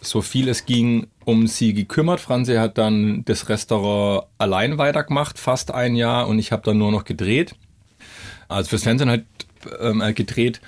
[0.00, 2.20] so viel es ging um sie gekümmert.
[2.20, 6.90] Franzi hat dann das Restaurant allein weitergemacht, fast ein Jahr, und ich habe dann nur
[6.90, 7.54] noch gedreht.
[8.48, 9.26] Also fürs Fernsehen halt
[9.80, 10.60] ähm, äh, gedreht.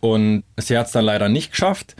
[0.00, 1.96] Und sie hat es dann leider nicht geschafft.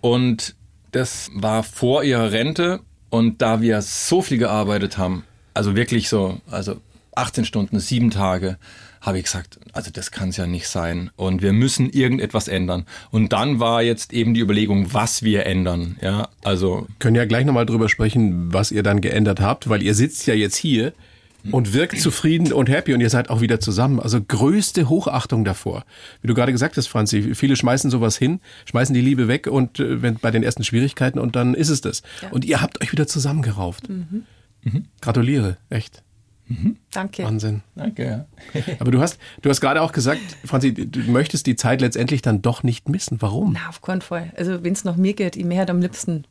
[0.00, 0.54] Und
[0.92, 2.80] das war vor ihrer Rente.
[3.10, 6.80] Und da wir so viel gearbeitet haben, also wirklich so, also
[7.14, 8.58] 18 Stunden, sieben Tage,
[9.06, 11.10] habe ich gesagt, also das kann es ja nicht sein.
[11.14, 12.84] Und wir müssen irgendetwas ändern.
[13.12, 15.96] Und dann war jetzt eben die Überlegung, was wir ändern.
[16.02, 19.94] Ja, also können ja gleich nochmal drüber sprechen, was ihr dann geändert habt, weil ihr
[19.94, 20.92] sitzt ja jetzt hier
[21.52, 24.00] und wirkt zufrieden und happy und ihr seid auch wieder zusammen.
[24.00, 25.84] Also größte Hochachtung davor.
[26.20, 29.78] Wie du gerade gesagt hast, Franzi, viele schmeißen sowas hin, schmeißen die Liebe weg und
[29.78, 32.02] äh, wenn bei den ersten Schwierigkeiten und dann ist es das.
[32.22, 32.30] Ja.
[32.30, 33.88] Und ihr habt euch wieder zusammengerauft.
[33.88, 34.24] Mhm.
[34.62, 34.84] Mhm.
[35.00, 36.02] Gratuliere, echt.
[36.48, 36.76] Mhm.
[36.92, 37.24] Danke.
[37.24, 37.62] Wahnsinn.
[37.74, 38.26] Danke.
[38.78, 42.42] Aber du hast, du hast gerade auch gesagt, Franzi, du möchtest die Zeit letztendlich dann
[42.42, 43.20] doch nicht missen.
[43.20, 43.54] Warum?
[43.54, 44.32] Na, auf keinen Fall.
[44.36, 46.24] Also, wenn es nach mir geht, ich möchte am liebsten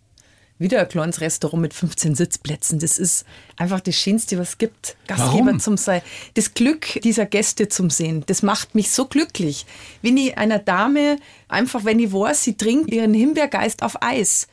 [0.57, 2.79] wieder ein kleines Restaurant mit 15 Sitzplätzen.
[2.79, 3.25] Das ist
[3.57, 4.95] einfach das Schönste, was es gibt.
[5.07, 5.59] Gastgeber Warum?
[5.59, 6.01] zum Sein.
[6.35, 9.65] Das Glück dieser Gäste zum Sehen, das macht mich so glücklich.
[10.01, 11.17] Wenn ich einer Dame
[11.49, 14.47] einfach, wenn ich weiß, sie trinkt ihren Himbeergeist auf Eis,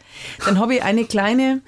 [0.45, 1.61] dann habe ich eine kleine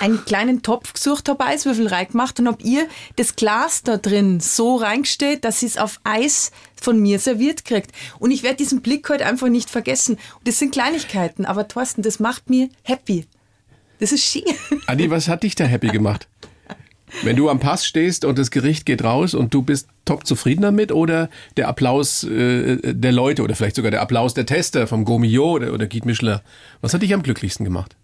[0.00, 2.86] einen kleinen Topf gesucht, habe Eiswürfel reingemacht und habe ihr
[3.16, 7.92] das Glas da drin so reingestellt, dass sie es auf Eis von mir serviert kriegt.
[8.18, 10.14] Und ich werde diesen Blick heute einfach nicht vergessen.
[10.38, 13.26] Und das sind Kleinigkeiten, aber Thorsten, das macht mir happy.
[13.98, 14.44] Das ist schön.
[14.86, 16.28] Adi, was hat dich da happy gemacht?
[17.22, 20.62] Wenn du am Pass stehst und das Gericht geht raus und du bist top zufrieden
[20.62, 25.04] damit oder der Applaus äh, der Leute oder vielleicht sogar der Applaus der Tester vom
[25.04, 26.40] Gomio oder, oder Guide Michelin,
[26.80, 27.96] was hat dich am glücklichsten gemacht?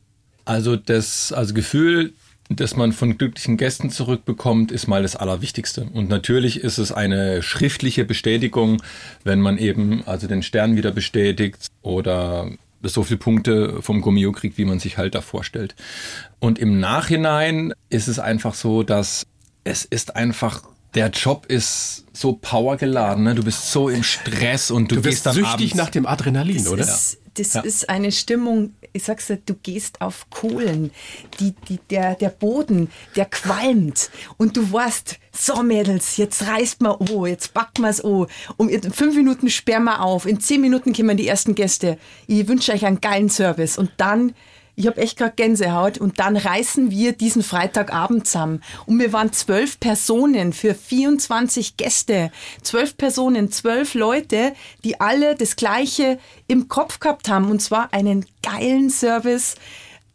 [0.44, 2.12] Also das also Gefühl,
[2.50, 5.88] das man von glücklichen Gästen zurückbekommt, ist mal das Allerwichtigste.
[5.92, 8.82] Und natürlich ist es eine schriftliche Bestätigung,
[9.24, 12.50] wenn man eben also den Stern wieder bestätigt oder
[12.82, 15.74] so viele Punkte vom Gummio kriegt, wie man sich halt da vorstellt.
[16.38, 19.26] Und im Nachhinein ist es einfach so, dass
[19.64, 20.62] es ist einfach
[20.94, 23.34] der Job ist so powergeladen, ne?
[23.34, 25.74] Du bist so im Stress und du, du gehst dann süchtig abends.
[25.74, 26.84] nach dem Adrenalin, das oder?
[26.84, 27.60] Ist, das ja.
[27.62, 30.92] ist eine Stimmung, ich sag's dir, du gehst auf Kohlen.
[31.40, 34.10] Die, die, der, der Boden, der qualmt.
[34.36, 38.28] Und du weißt, so Mädels, jetzt reißt man oh, jetzt backen wir's oh.
[38.56, 40.26] Um fünf Minuten sperren wir auf.
[40.26, 41.98] In zehn Minuten kommen die ersten Gäste.
[42.28, 43.78] Ich wünsche euch einen geilen Service.
[43.78, 44.32] Und dann
[44.76, 45.98] ich habe echt gerade Gänsehaut.
[45.98, 48.62] Und dann reißen wir diesen Freitagabend zusammen.
[48.86, 52.30] Und wir waren zwölf Personen für 24 Gäste.
[52.62, 57.50] Zwölf Personen, zwölf Leute, die alle das Gleiche im Kopf gehabt haben.
[57.50, 59.54] Und zwar einen geilen Service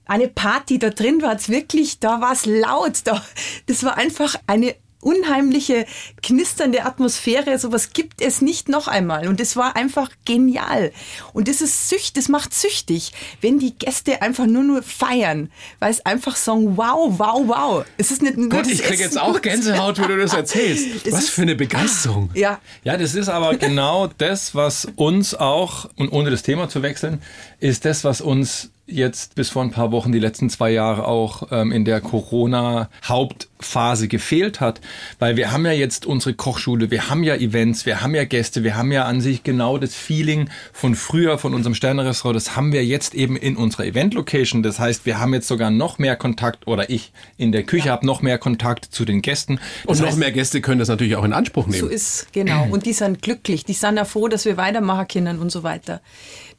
[0.06, 3.24] eine Party da drin war es wirklich, da war es laut, da,
[3.68, 5.86] das war einfach eine unheimliche,
[6.22, 7.58] knisternde Atmosphäre.
[7.58, 9.28] Sowas gibt es nicht noch einmal.
[9.28, 10.92] Und es war einfach genial.
[11.34, 15.92] Und das ist sücht, das macht süchtig, wenn die Gäste einfach nur nur feiern, weil
[15.92, 17.86] es einfach sagen, wow, wow, wow.
[17.98, 20.88] Es ist nicht nur Gott, ich kriege jetzt auch Gänsehaut, wenn du das erzählst.
[21.10, 22.30] Das was für eine Begeisterung.
[22.34, 22.60] Ja.
[22.84, 27.22] Ja, das ist aber genau das, was uns auch, und ohne das Thema zu wechseln,
[27.60, 31.48] ist das, was uns jetzt bis vor ein paar Wochen die letzten zwei Jahre auch
[31.52, 34.82] ähm, in der Corona-Hauptphase gefehlt hat.
[35.20, 38.64] Weil wir haben ja jetzt unsere Kochschule, wir haben ja Events, wir haben ja Gäste,
[38.64, 42.74] wir haben ja an sich genau das Feeling von früher, von unserem Sternerestaurant, das haben
[42.74, 44.64] wir jetzt eben in unserer Event-Location.
[44.64, 47.94] Das heißt, wir haben jetzt sogar noch mehr Kontakt, oder ich in der Küche ja.
[47.94, 49.60] habe noch mehr Kontakt zu den Gästen.
[49.86, 51.80] Das Und heißt, noch mehr Gäste können das natürlich auch in Anspruch nehmen.
[51.80, 52.68] So ist, genau.
[52.70, 56.02] Und die sind glücklich, die sind ja froh, dass wir weitermachen können und so weiter.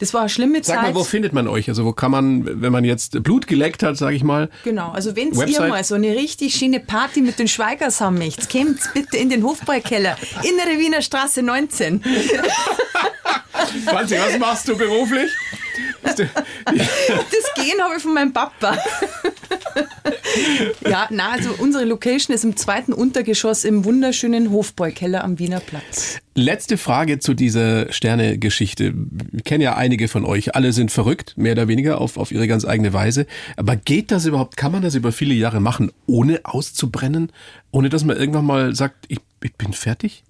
[0.01, 0.77] Das war eine schlimme Zeit.
[0.77, 1.69] Sag mal, wo findet man euch?
[1.69, 4.49] Also wo kann man, wenn man jetzt Blut geleckt hat, sage ich mal.
[4.63, 8.49] Genau, also wenn ihr mal so eine richtig schöne Party mit den Schweigers haben möchtet,
[8.49, 12.03] kommt bitte in den Hofbräukeller, Innere Wiener Straße 19.
[13.85, 15.31] Franzi, was machst du beruflich?
[16.01, 18.75] Das Gehen habe ich von meinem Papa.
[20.89, 26.17] ja, na, also unsere Location ist im zweiten Untergeschoss im wunderschönen Hofbräukeller am Wiener Platz.
[26.33, 28.93] Letzte Frage zu dieser Sterne-Geschichte.
[29.33, 30.55] Ich kenne ja einige von euch.
[30.55, 33.25] Alle sind verrückt, mehr oder weniger, auf, auf ihre ganz eigene Weise.
[33.57, 37.33] Aber geht das überhaupt, kann man das über viele Jahre machen, ohne auszubrennen?
[37.71, 40.23] Ohne dass man irgendwann mal sagt, ich, ich bin fertig?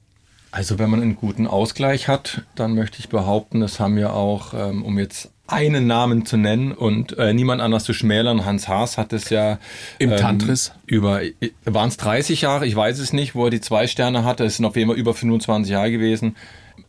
[0.50, 4.56] Also wenn man einen guten Ausgleich hat, dann möchte ich behaupten, das haben wir auch,
[4.56, 8.46] ähm, um jetzt einen Namen zu nennen und äh, niemand anders zu schmälern.
[8.46, 9.60] Hans Haas hat es ja
[10.00, 11.22] im ähm, Tantris über
[11.66, 14.46] waren es 30 Jahre, ich weiß es nicht, wo er die zwei Sterne hatte.
[14.46, 16.36] Es sind auf jeden Fall über 25 Jahre gewesen.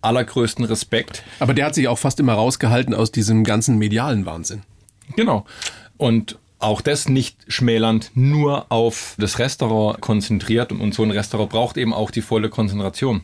[0.00, 1.22] Allergrößten Respekt.
[1.38, 4.62] Aber der hat sich auch fast immer rausgehalten aus diesem ganzen medialen Wahnsinn.
[5.16, 5.44] Genau.
[5.96, 11.76] Und auch das nicht schmälernd nur auf das Restaurant konzentriert und so ein Restaurant braucht
[11.76, 13.22] eben auch die volle Konzentration.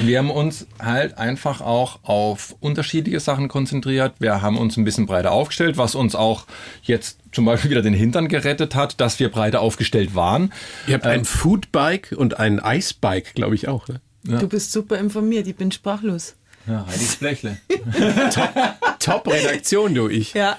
[0.00, 4.14] Wir haben uns halt einfach auch auf unterschiedliche Sachen konzentriert.
[4.18, 6.46] Wir haben uns ein bisschen breiter aufgestellt, was uns auch
[6.82, 10.52] jetzt zum Beispiel wieder den Hintern gerettet hat, dass wir breiter aufgestellt waren.
[10.86, 13.86] Ihr habt ähm, ein Foodbike und ein Icebike, glaube ich auch.
[13.88, 14.00] Ne?
[14.26, 14.38] Ja.
[14.38, 16.36] Du bist super informiert, ich bin sprachlos.
[16.66, 17.58] Ja, Heidis Blechle.
[19.00, 20.32] Top-Redaktion, du, ich.
[20.34, 20.56] Ja.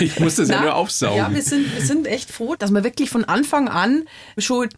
[0.00, 1.18] ich muss das Na, ja nur aufsaugen.
[1.18, 4.04] Ja, wir sind, wir sind echt froh, dass wir wirklich von Anfang an
[4.38, 4.68] schon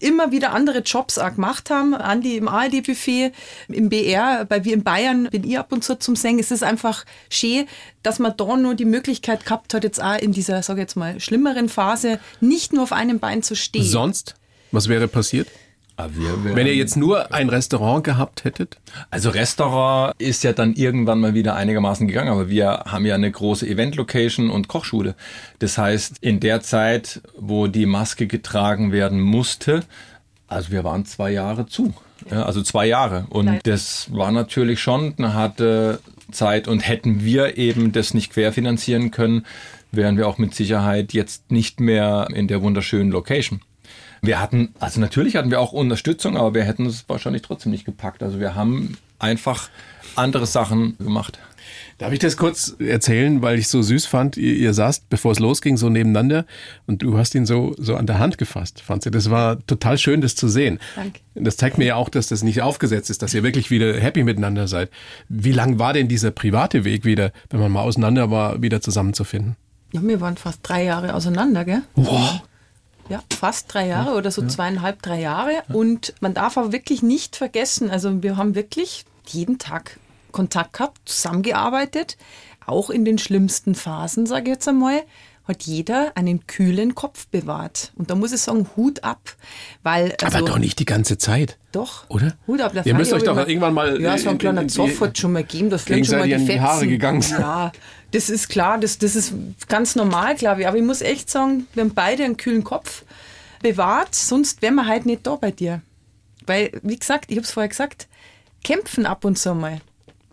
[0.00, 1.94] immer wieder andere Jobs auch gemacht haben.
[1.94, 3.32] Andi im ARD-Buffet,
[3.68, 6.38] im BR, bei wir in Bayern bin ich ab und zu zum Singen.
[6.38, 7.66] Es ist einfach schön,
[8.02, 10.96] dass man da nur die Möglichkeit gehabt hat, jetzt auch in dieser, sage ich jetzt
[10.96, 13.84] mal, schlimmeren Phase nicht nur auf einem Bein zu stehen.
[13.84, 14.34] Sonst?
[14.72, 15.48] Was wäre passiert?
[15.98, 18.78] Wären- Wenn ihr jetzt nur ein Restaurant gehabt hättet?
[19.10, 23.30] Also Restaurant ist ja dann irgendwann mal wieder einigermaßen gegangen, aber wir haben ja eine
[23.30, 25.16] große Event-Location und Kochschule.
[25.58, 29.82] Das heißt, in der Zeit, wo die Maske getragen werden musste,
[30.46, 31.92] also wir waren zwei Jahre zu.
[32.30, 33.26] Ja, also zwei Jahre.
[33.30, 36.68] Und das war natürlich schon eine harte Zeit.
[36.68, 39.44] Und hätten wir eben das nicht querfinanzieren können,
[39.92, 43.60] wären wir auch mit Sicherheit jetzt nicht mehr in der wunderschönen Location.
[44.22, 47.84] Wir hatten, also natürlich hatten wir auch Unterstützung, aber wir hätten es wahrscheinlich trotzdem nicht
[47.84, 48.22] gepackt.
[48.22, 49.68] Also wir haben einfach
[50.16, 51.38] andere Sachen gemacht.
[51.98, 54.36] Darf ich das kurz erzählen, weil ich so süß fand?
[54.36, 56.46] Ihr, ihr saßt, bevor es losging, so nebeneinander
[56.86, 59.10] und du hast ihn so, so an der Hand gefasst, fand sie.
[59.10, 60.78] Das war total schön, das zu sehen.
[60.94, 61.20] Danke.
[61.34, 64.22] Das zeigt mir ja auch, dass das nicht aufgesetzt ist, dass ihr wirklich wieder happy
[64.22, 64.90] miteinander seid.
[65.28, 69.56] Wie lang war denn dieser private Weg wieder, wenn man mal auseinander war, wieder zusammenzufinden?
[69.92, 71.82] Ja, wir waren fast drei Jahre auseinander, gell?
[71.96, 72.42] Wow.
[73.08, 75.62] Ja, fast drei Jahre oder so zweieinhalb, drei Jahre.
[75.72, 79.98] Und man darf aber wirklich nicht vergessen, also wir haben wirklich jeden Tag
[80.32, 82.16] Kontakt gehabt, zusammengearbeitet,
[82.66, 85.02] auch in den schlimmsten Phasen, sage ich jetzt einmal,
[85.48, 87.92] hat jeder einen kühlen Kopf bewahrt.
[87.96, 89.34] Und da muss ich sagen, Hut ab,
[89.82, 91.56] weil also, Aber doch nicht die ganze Zeit.
[91.72, 92.08] Doch.
[92.08, 92.36] Oder?
[92.46, 92.72] Hut ab.
[92.84, 95.16] Ihr müsst euch doch ich irgendwann mal Ja, so ein in- kleiner in- Zoff hat
[95.18, 97.40] schon mal gegeben, das fliegen schon mal die in die Haare gegangen sind.
[97.40, 97.72] Ja,
[98.12, 99.32] das ist klar, das, das ist
[99.68, 100.68] ganz normal, glaube ich.
[100.68, 103.04] Aber ich muss echt sagen, wir haben beide einen kühlen Kopf
[103.62, 105.80] bewahrt, sonst wären wir halt nicht da bei dir.
[106.46, 108.06] Weil, wie gesagt, ich habe es vorher gesagt,
[108.64, 109.80] kämpfen ab und zu mal.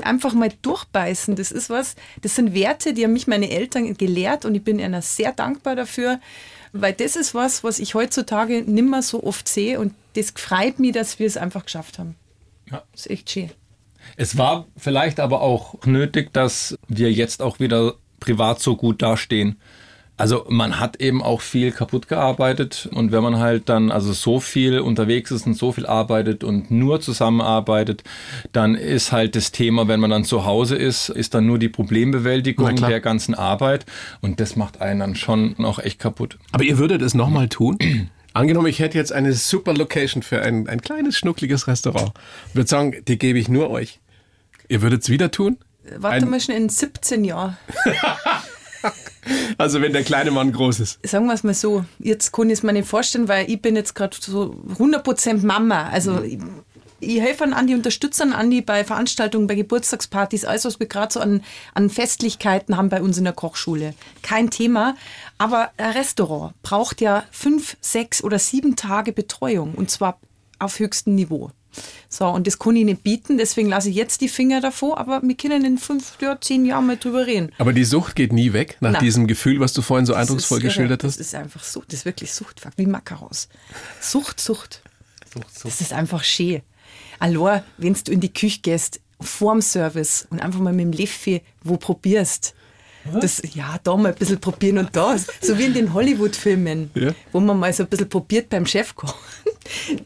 [0.02, 4.44] Einfach mal durchbeißen, das ist was, das sind Werte, die haben mich meine Eltern gelehrt
[4.44, 6.20] und ich bin ihnen sehr dankbar dafür,
[6.74, 10.92] weil das ist was, was ich heutzutage nimmer so oft sehe und das freut mich,
[10.92, 12.16] dass wir es einfach geschafft haben.
[12.70, 12.84] Ja.
[12.92, 13.52] Das ist echt schön.
[14.18, 19.60] Es war vielleicht aber auch nötig, dass wir jetzt auch wieder privat so gut dastehen.
[20.18, 24.40] Also man hat eben auch viel kaputt gearbeitet und wenn man halt dann also so
[24.40, 28.04] viel unterwegs ist und so viel arbeitet und nur zusammenarbeitet,
[28.54, 31.68] dann ist halt das Thema, wenn man dann zu Hause ist, ist dann nur die
[31.68, 33.86] Problembewältigung der ganzen Arbeit
[34.22, 36.38] und das macht einen dann schon auch echt kaputt.
[36.54, 37.78] Aber ihr würdet es nochmal tun?
[38.34, 42.12] Angenommen, ich hätte jetzt eine super Location für ein, ein kleines, schnuckliges Restaurant.
[42.50, 44.00] Ich würde sagen, die gebe ich nur euch.
[44.68, 45.58] Ihr würdet es wieder tun?
[45.98, 47.58] Warte Ein- mal schon in 17 Jahren.
[49.58, 51.00] Also wenn der kleine Mann groß ist.
[51.08, 53.76] Sagen wir es mal so, jetzt kann ich es mir nicht vorstellen, weil ich bin
[53.76, 55.90] jetzt gerade so 100% Mama.
[55.90, 56.38] Also ich,
[57.00, 61.14] ich helfe an die Unterstützern an die bei Veranstaltungen, bei Geburtstagspartys, alles was wir gerade
[61.14, 61.44] so an,
[61.74, 63.94] an Festlichkeiten haben bei uns in der Kochschule.
[64.22, 64.96] Kein Thema.
[65.38, 70.20] Aber ein Restaurant braucht ja fünf, sechs oder sieben Tage Betreuung und zwar
[70.60, 71.52] auf höchstem Niveau.
[72.10, 75.22] So, und das kann ich nicht bieten, deswegen lasse ich jetzt die Finger davor, aber
[75.24, 77.52] wir können in fünf, ja, zehn Jahren mal drüber reden.
[77.58, 79.00] Aber die Sucht geht nie weg, nach Na.
[79.00, 81.20] diesem Gefühl, was du vorhin so Das eindrucksvoll ist geschildert Das hast.
[81.20, 83.50] ist einfach Sucht, das ist wirklich Sucht, wie Macaros.
[84.00, 84.82] Sucht, Sucht.
[85.64, 86.62] Das ist einfach schön.
[87.20, 91.42] Allein, wenn du in die Küche gehst, vorm Service und einfach mal mit dem Leffi
[91.64, 92.54] wo probierst.
[93.22, 95.16] Das, ja, da mal ein bisschen probieren und da.
[95.42, 97.14] So wie in den Hollywood-Filmen, Ja.
[97.32, 99.16] wo man mal so ein bisschen probiert beim Chefkoch.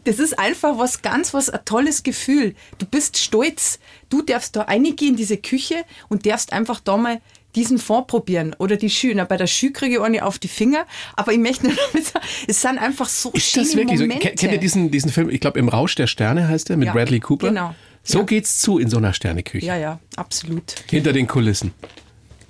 [0.06, 2.56] Das ist einfach was ganz, was ein tolles Gefühl.
[2.78, 3.80] Du bist stolz.
[4.10, 7.20] Du darfst da reingehen in diese Küche und darfst einfach da mal
[7.56, 9.12] diesen Fond probieren oder die Schü.
[9.16, 10.86] Na, bei der Schü kriege ich auch nicht auf die Finger,
[11.16, 14.04] aber ich möchte nur damit sagen, es sind einfach so Ist schöne das wirklich so?
[14.06, 14.28] Momente.
[14.28, 16.86] Kennt kennt ihr diesen, diesen Film, ich glaube im Rausch der Sterne heißt der, mit
[16.88, 17.48] Ja, Bradley Cooper?
[17.50, 17.76] genau.
[18.04, 18.26] So Ja.
[18.26, 19.66] geht's zu in so einer Sterneküche.
[19.66, 20.76] Ja, ja, absolut.
[20.90, 21.74] Hinter den Kulissen.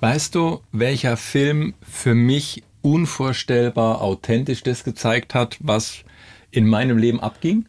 [0.00, 6.04] Weißt du, welcher Film für mich unvorstellbar authentisch das gezeigt hat, was
[6.50, 7.66] in meinem Leben abging?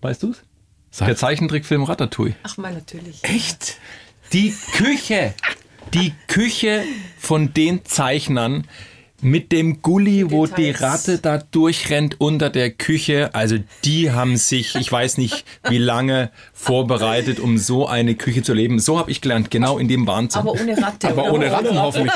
[0.00, 0.42] Weißt du's?
[0.92, 1.08] Sag.
[1.08, 2.36] Der Zeichentrickfilm Ratatouille.
[2.44, 3.22] Ach mal, natürlich.
[3.24, 3.78] Echt?
[4.32, 5.34] Die Küche,
[5.92, 6.84] die Küche
[7.18, 8.66] von den Zeichnern
[9.26, 10.82] mit dem Gully, wo die Details.
[11.08, 13.34] Ratte da durchrennt unter der Küche.
[13.34, 18.54] Also die haben sich, ich weiß nicht wie lange, vorbereitet, um so eine Küche zu
[18.54, 18.78] leben.
[18.78, 20.40] So habe ich gelernt, genau in dem Wahnsinn.
[20.42, 21.08] Aber ohne Ratte.
[21.08, 22.12] Aber ohne Ratten hoffentlich.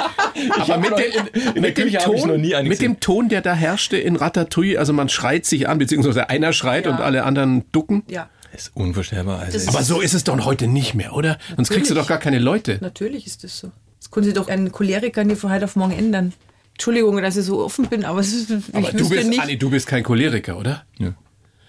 [0.58, 0.98] Aber mit, dem,
[1.32, 2.94] in- in der mit, dem Küche habe ich Ton, noch nie eine mit gesehen.
[2.94, 6.86] dem Ton, der da herrschte in Ratatouille, also man schreit sich an, beziehungsweise einer schreit
[6.86, 6.92] Ja.
[6.92, 8.02] und alle anderen ducken.
[8.08, 9.40] Ja, Das ist unvorstellbar.
[9.40, 11.38] Also Das Aber so ist es doch heute nicht mehr, oder?
[11.56, 12.78] Sonst kriegst du doch gar keine Leute.
[12.80, 13.70] natürlich ist das so.
[13.98, 16.32] Das können Sie doch einen Choleriker nicht von heute auf morgen ändern.
[16.80, 19.38] Entschuldigung, dass ich so offen bin, aber es ist, ich Aber du bist, nicht.
[19.38, 20.86] Anni, du bist kein Choleriker, oder?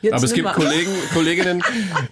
[0.01, 0.53] Jetzt Aber es gibt nimmer.
[0.53, 1.63] Kollegen, Kolleginnen,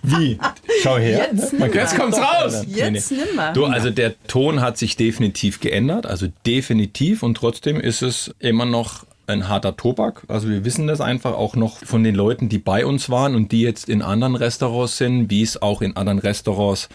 [0.03, 0.37] Wie?
[0.83, 1.29] Schau her.
[1.31, 1.73] Jetzt nimmer.
[1.73, 2.65] Jetzt kommt's raus.
[2.67, 3.53] Jetzt nimmer.
[3.53, 8.65] Du, also der Ton hat sich definitiv geändert, also definitiv und trotzdem ist es immer
[8.65, 10.23] noch ein harter Tobak.
[10.27, 13.51] Also wir wissen das einfach auch noch von den Leuten, die bei uns waren und
[13.51, 16.89] die jetzt in anderen Restaurants sind, wie es auch in anderen Restaurants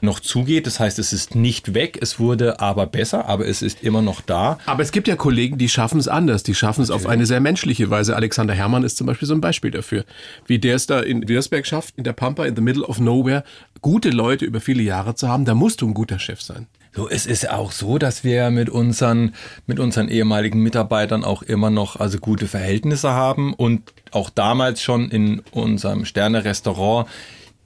[0.00, 0.66] noch zugeht.
[0.66, 4.20] Das heißt, es ist nicht weg, es wurde aber besser, aber es ist immer noch
[4.20, 4.58] da.
[4.66, 6.42] Aber es gibt ja Kollegen, die schaffen es anders.
[6.42, 8.16] Die schaffen es auf eine sehr menschliche Weise.
[8.16, 10.04] Alexander Herrmann ist zum Beispiel so ein Beispiel dafür.
[10.46, 13.44] Wie der es da in Wirsberg schafft, in der Pampa, in the middle of nowhere,
[13.80, 15.44] gute Leute über viele Jahre zu haben.
[15.44, 16.66] Da musst du ein guter Chef sein.
[16.94, 19.34] So, es ist auch so, dass wir mit unseren,
[19.66, 25.08] mit unseren ehemaligen Mitarbeitern auch immer noch also gute Verhältnisse haben und auch damals schon
[25.10, 27.08] in unserem Sterne-Restaurant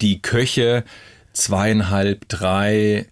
[0.02, 0.84] die Köche
[1.32, 3.06] zweieinhalb, drei,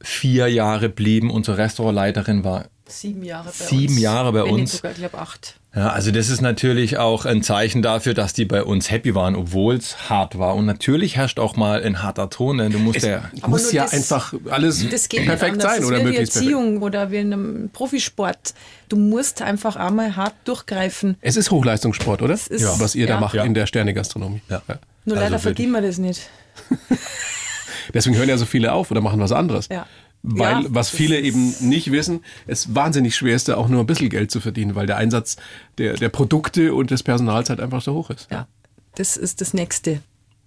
[0.00, 1.30] vier Jahre blieben.
[1.30, 4.00] Unsere Restaurantleiterin war Sieben Jahre bei Sieben uns.
[4.00, 4.76] Jahre bei Wenn uns.
[4.76, 5.58] sogar, ich glaube, acht.
[5.76, 9.36] Ja, also das ist natürlich auch ein Zeichen dafür, dass die bei uns happy waren,
[9.36, 10.54] obwohl es hart war.
[10.54, 13.82] Und natürlich herrscht auch mal ein harter Ton, denn du musst ja Aber muss ja
[13.82, 16.50] das- einfach alles Das geht perfekt sein das oder möglichst perfekt.
[16.54, 18.54] Erziehung oder wie in einem Profisport.
[18.88, 21.16] Du musst einfach einmal hart durchgreifen.
[21.20, 22.32] Es ist Hochleistungssport, oder?
[22.32, 22.74] ist- Ja.
[22.80, 23.20] Was ihr da ja.
[23.20, 23.44] macht Ja.
[23.44, 24.40] in der Sternegastronomie.
[24.48, 24.62] Ja.
[25.04, 26.22] Nur Also leider verdienen wir das nicht.
[27.94, 29.68] Deswegen hören ja so viele auf oder machen was anderes.
[29.70, 29.86] Ja.
[30.28, 33.80] Weil, Ja, was das viele eben nicht wissen, es wahnsinnig schwer ist, da auch nur
[33.80, 35.36] ein bisschen Geld zu verdienen, weil der Einsatz
[35.78, 38.28] der, der Produkte und des Personals halt einfach so hoch ist.
[38.30, 38.48] Ja,
[38.96, 40.02] das ist das Nächste.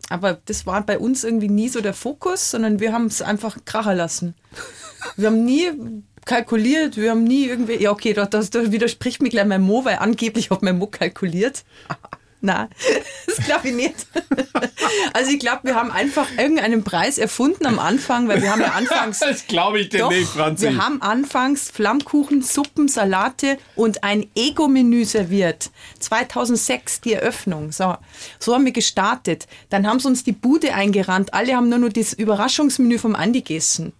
[0.10, 3.58] Aber das war bei uns irgendwie nie so der Fokus, sondern wir haben es einfach
[3.64, 4.36] krachen lassen.
[5.16, 5.72] Wir haben nie
[6.26, 9.86] kalkuliert, wir haben nie irgendwie, ja okay, da, das, da widerspricht mir gleich mein Mo,
[9.86, 11.64] weil angeblich hat mein Mo kalkuliert.
[12.42, 12.70] Nein,
[13.26, 13.96] das glaube ich nicht.
[15.14, 18.72] Also ich glaube, wir haben einfach irgendeinen Preis erfunden am Anfang, weil wir haben ja
[18.76, 20.64] anfangs Das glaube ich dir Doch, nicht, Franzi.
[20.64, 25.70] wir haben anfangs Flammkuchen, Suppen, Salate und ein Ego-Menü serviert.
[26.00, 27.72] 2006 die Eröffnung.
[27.74, 27.98] So,
[28.40, 29.48] so haben wir gestartet.
[29.70, 31.34] Dann haben sie uns die Bude eingerannt.
[31.34, 33.92] Alle haben nur noch das Überraschungsmenü vom Andi gegessen.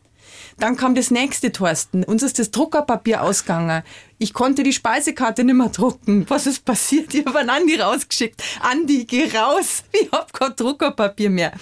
[0.60, 2.04] Dann kam das nächste, Thorsten.
[2.04, 3.82] Uns ist das Druckerpapier ausgegangen.
[4.18, 6.26] Ich konnte die Speisekarte nicht mehr drucken.
[6.30, 7.14] Was ist passiert?
[7.14, 8.44] Ich habe einen Andi rausgeschickt.
[8.60, 9.84] Andi, geh raus.
[9.94, 11.54] Ich habe kein Druckerpapier mehr.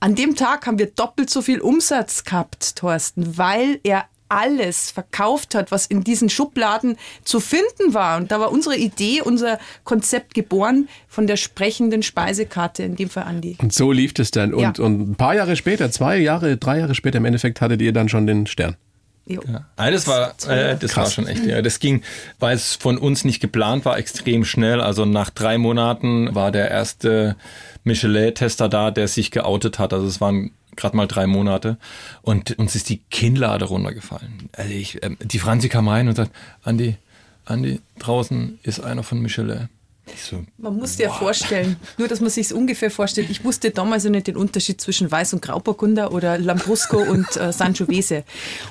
[0.00, 5.54] An dem Tag haben wir doppelt so viel Umsatz gehabt, Thorsten, weil er alles verkauft
[5.54, 8.16] hat, was in diesen Schubladen zu finden war.
[8.16, 13.24] Und da war unsere Idee, unser Konzept geboren von der sprechenden Speisekarte, in dem Fall
[13.24, 13.56] Andi.
[13.60, 14.54] Und so lief es dann.
[14.54, 14.84] Und, Ja.
[14.84, 18.08] und ein paar Jahre später, zwei Jahre, drei Jahre später im Endeffekt hattet ihr dann
[18.08, 18.76] schon den Stern.
[19.24, 19.40] Jo.
[19.76, 21.62] Ah, das war, äh, das war schon echt, ja.
[21.62, 22.02] Das ging,
[22.40, 24.80] weil es von uns nicht geplant war, extrem schnell.
[24.80, 27.36] Also nach drei Monaten war der erste
[27.84, 29.92] Michelin-Tester da, der sich geoutet hat.
[29.92, 31.78] Also es waren gerade mal drei Monate.
[32.22, 34.48] Und uns ist die Kinnlade runtergefallen.
[34.52, 36.32] Also ich, ähm, die Franzi kam rein und sagt,
[36.62, 36.96] Andi,
[37.44, 39.68] Andi, draußen ist einer von Michelin.
[40.06, 43.70] Ich so, Man muss dir ja vorstellen, nur dass man sich ungefähr vorstellt, ich wusste
[43.70, 48.24] damals ja nicht den Unterschied zwischen Weiß- und Grauburgunder oder Lambrusco und äh, Sangiovese.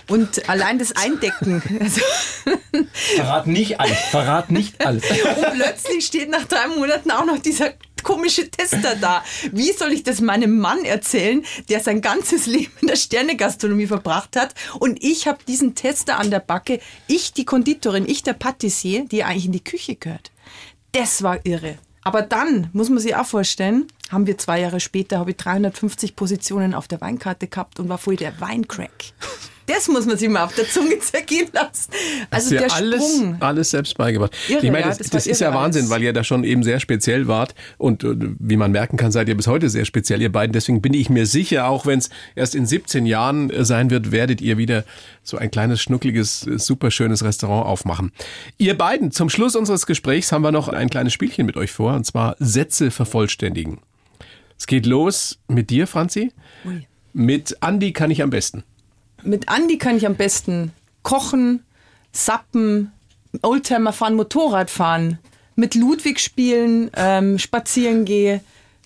[0.09, 2.01] Und allein das Eindecken, also,
[3.15, 5.03] verrat nicht alles, verrat nicht alles.
[5.09, 7.71] und plötzlich steht nach drei Monaten auch noch dieser
[8.03, 9.23] komische Tester da.
[9.51, 14.35] Wie soll ich das meinem Mann erzählen, der sein ganzes Leben in der Sternegastronomie verbracht
[14.35, 19.05] hat und ich habe diesen Tester an der Backe, ich die Konditorin, ich der Patissier,
[19.05, 20.31] die eigentlich in die Küche gehört.
[20.91, 21.77] Das war irre.
[22.03, 26.15] Aber dann, muss man sich auch vorstellen, haben wir zwei Jahre später, habe ich 350
[26.15, 29.13] Positionen auf der Weinkarte gehabt und war voll der Weincrack.
[29.73, 31.91] Das muss man sich mal auf der Zunge zergehen lassen.
[32.29, 33.38] Also der alles, Sprung.
[33.39, 34.36] alles selbst beigebracht.
[34.49, 35.91] Irre, ich meine, ja, das, das das, war ist ja Wahnsinn, alles.
[35.91, 37.55] weil ihr da schon eben sehr speziell wart.
[37.77, 40.51] Und äh, wie man merken kann, seid ihr bis heute sehr speziell, ihr beiden.
[40.51, 44.12] Deswegen bin ich mir sicher, auch wenn es erst in 17 Jahren äh, sein wird,
[44.12, 44.84] werdet ihr wieder
[45.23, 48.12] so ein kleines, schnuckliges, äh, superschönes Restaurant aufmachen.
[48.57, 51.93] Ihr beiden, zum Schluss unseres Gesprächs haben wir noch ein kleines Spielchen mit euch vor,
[51.93, 53.79] und zwar Sätze vervollständigen.
[54.57, 56.31] Es geht los mit dir, Franzi.
[56.65, 56.86] Ui.
[57.13, 58.63] Mit Andi kann ich am besten.
[59.23, 60.71] Mit Andi kann ich am besten
[61.03, 61.63] kochen,
[62.12, 62.91] sappen,
[63.41, 65.19] Oldtimer fahren, Motorrad fahren,
[65.55, 68.41] mit Ludwig spielen, ähm, spazieren gehen,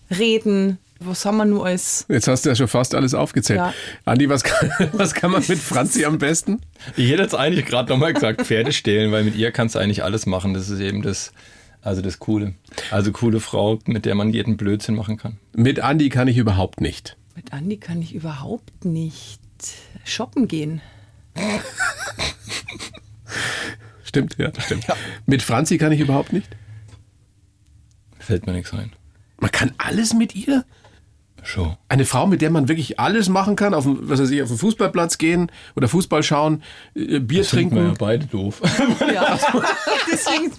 [0.10, 0.78] reden.
[1.00, 2.06] Was haben wir nur alles?
[2.08, 3.60] Jetzt hast du ja schon fast alles aufgezählt.
[3.60, 3.74] Ja.
[4.06, 6.62] Andi, was kann, was kann man mit Franzi am besten?
[6.96, 10.04] Ich hätte jetzt eigentlich gerade nochmal gesagt, Pferde stehlen, weil mit ihr kannst du eigentlich
[10.04, 10.54] alles machen.
[10.54, 11.34] Das ist eben das,
[11.82, 12.54] also das Coole.
[12.92, 15.38] Also coole Frau, mit der man jeden Blödsinn machen kann.
[15.54, 17.18] Mit Andi kann ich überhaupt nicht.
[17.36, 19.40] Mit Andi kann ich überhaupt nicht
[20.04, 20.82] shoppen gehen.
[24.04, 24.86] Stimmt, ja, stimmt.
[25.26, 26.48] Mit Franzi kann ich überhaupt nicht.
[28.20, 28.94] Fällt mir nichts ein.
[29.40, 30.64] Man kann alles mit ihr?
[31.44, 31.76] Schon.
[31.90, 34.48] Eine Frau, mit der man wirklich alles machen kann, auf, den- was weiß ich, auf
[34.48, 36.64] den Fußballplatz gehen oder Fußball schauen,
[36.96, 37.98] äh, Bier Sind wir ja trinken.
[38.00, 38.62] beide doof.
[39.14, 39.38] Ja.
[40.12, 40.52] Deswegen,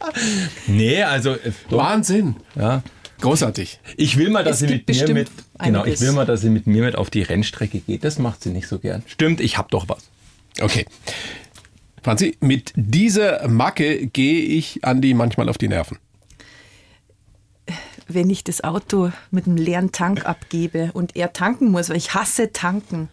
[0.68, 2.37] nee, also äh, doch, Wahnsinn.
[2.54, 2.82] ja.
[3.20, 3.81] Großartig.
[3.96, 6.50] Ich will mal, dass Es sie mit mir mit genau, ich will mal, dass sie
[6.50, 8.05] mit mir mit auf die Rennstrecke geht.
[8.05, 9.02] Das macht sie nicht so gern.
[9.07, 10.11] Stimmt, ich hab doch was.
[10.61, 10.87] Okay.
[12.02, 15.99] Franzi, mit dieser Macke gehe ich Andi manchmal auf die Nerven.
[18.07, 22.14] Wenn ich das Auto mit einem leeren Tank abgebe und er tanken muss, weil ich
[22.14, 23.09] hasse tanken.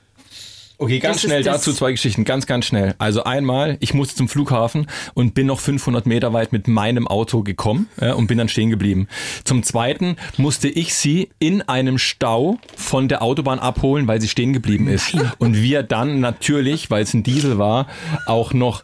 [0.78, 2.96] Okay, ganz Das schnell dazu zwei Geschichten, ganz, ganz schnell.
[2.98, 7.44] Also einmal, ich musste zum Flughafen und bin noch 500 Meter weit mit meinem Auto
[7.44, 9.08] gekommen ja, und bin dann stehen geblieben.
[9.44, 14.54] Zum Zweiten musste ich sie in einem Stau von der Autobahn abholen, weil sie stehen
[14.54, 15.16] geblieben ist.
[15.38, 17.88] Und wir dann natürlich, weil es ein Diesel war,
[18.26, 18.84] auch noch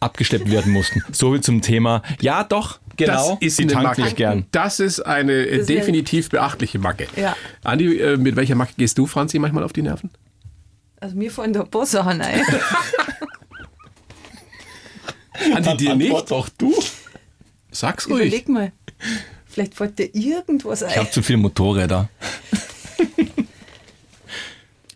[0.00, 1.02] abgeschleppt werden mussten.
[1.12, 2.02] So viel zum Thema.
[2.20, 3.30] Ja, doch, genau.
[3.30, 4.02] das ist sie eine Macke.
[4.02, 4.46] nicht gern.
[4.52, 7.06] Das ist eine äh, Das definitiv beachtliche Macke.
[7.16, 7.36] Ja.
[7.64, 10.10] Andi, äh, mit welcher Macke gehst du, Franzi, manchmal auf die Nerven?
[11.04, 12.40] Also mir fallen da ein paar Sachen ein.
[15.54, 16.30] Andi, dir nicht?
[16.30, 16.74] doch du.
[17.70, 18.28] Sag's ruhig.
[18.28, 18.72] Überleg mal.
[19.44, 20.96] Vielleicht fällt dir irgendwas Ich ein.
[20.96, 22.08] habe zu viele Motorräder.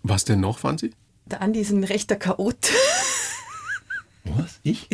[0.03, 0.93] Was denn noch, Franzi?
[1.27, 2.71] Der Andi ist ein rechter Chaot.
[4.25, 4.61] Was?
[4.63, 4.89] Ich?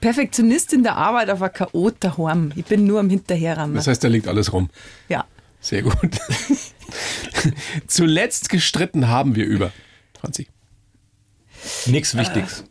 [0.00, 2.50] Perfektionist in der Arbeit, aber Chaot daheim.
[2.56, 3.76] Ich bin nur am Hinterherrammen.
[3.76, 4.70] Das heißt, da liegt alles rum.
[5.10, 5.26] Ja.
[5.60, 5.98] Sehr gut.
[7.86, 9.70] Zuletzt gestritten haben wir über.
[10.24, 10.48] Franzi.
[11.86, 12.64] Nix Wichtiges.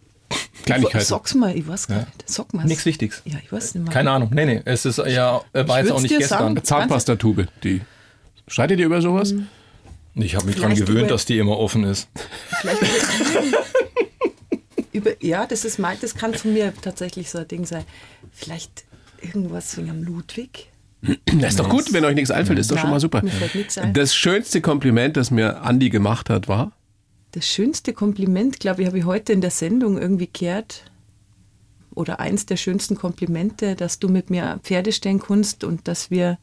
[0.65, 1.05] Kleinigkeiten.
[1.05, 2.09] Sag's mal, ich weiß gar nicht.
[2.25, 2.65] Sag mal.
[2.65, 3.21] Nichts Wichtiges.
[3.25, 3.93] Ja, ich weiß nicht mehr.
[3.93, 4.29] Keine Ahnung.
[4.33, 4.61] Nee, nee.
[4.65, 6.55] Es ist ja, äh, war jetzt auch nicht gestern.
[6.55, 6.63] sagen.
[6.63, 7.47] Zahnpastatube.
[7.63, 7.81] Die.
[8.47, 9.33] Streitet ihr über sowas?
[10.15, 12.07] Ich habe mich dran Vielleicht gewöhnt, dass die immer offen ist.
[12.61, 12.81] Vielleicht
[14.91, 17.83] über, ja, das ist mein, das kann von mir tatsächlich so ein Ding sein.
[18.31, 18.85] Vielleicht
[19.21, 20.69] irgendwas wegen am Ludwig.
[21.25, 23.21] Das ist doch gut, wenn euch nichts einfällt, ist doch Ja, schon mal super.
[23.23, 23.93] mir fällt nichts ein.
[23.93, 26.71] Das schönste Kompliment, das mir Andi gemacht hat, war?
[27.33, 30.83] Das schönste Kompliment, glaube ich, habe ich heute in der Sendung irgendwie gehört.
[31.95, 36.37] Oder eins der schönsten Komplimente, dass du mit mir Pferde stellen kannst und dass wir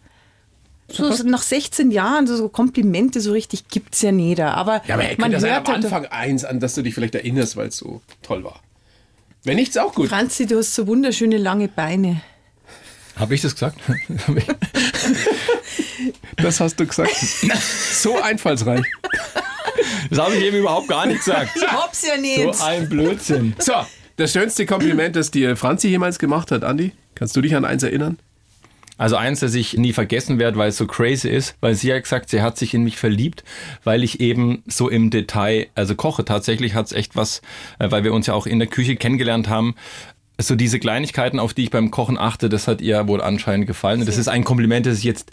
[0.89, 4.41] so, so nach 16 Jahren so, Komplimente so richtig gibt es ja nicht.
[4.41, 7.15] Aber, Ja, aber man sein hört am halt- Anfang eins, an das du dich vielleicht
[7.15, 8.61] erinnerst, weil es so toll war.
[9.45, 10.09] Wenn nicht, ist auch gut.
[10.09, 12.21] Franzi, du hast so wunderschöne lange Beine.
[13.17, 13.79] Habe ich das gesagt?
[16.37, 17.15] Das hast du gesagt.
[17.93, 18.83] so einfallsreich.
[20.11, 21.51] Das habe ich eben überhaupt gar nicht gesagt.
[21.57, 22.55] Ich hab's ja nicht.
[22.55, 23.55] So ein Blödsinn.
[23.59, 23.75] So,
[24.17, 26.93] das schönste Kompliment, das dir Franzi jemals gemacht hat, Andi.
[27.15, 28.19] Kannst du dich an eins erinnern?
[29.01, 32.03] Also eins, das ich nie vergessen werde, weil es so crazy ist, weil sie hat
[32.03, 33.45] gesagt, sie hat sich in mich verliebt,
[33.83, 36.23] weil ich eben so im Detail, also koche.
[36.23, 37.41] Tatsächlich hat es echt was,
[37.79, 39.75] äh, weil wir uns ja auch in der Küche kennengelernt haben.
[40.39, 44.01] So diese Kleinigkeiten, auf die ich beim Kochen achte, das hat ihr wohl anscheinend gefallen.
[44.01, 45.31] Und das ist ein Kompliment, das ich jetzt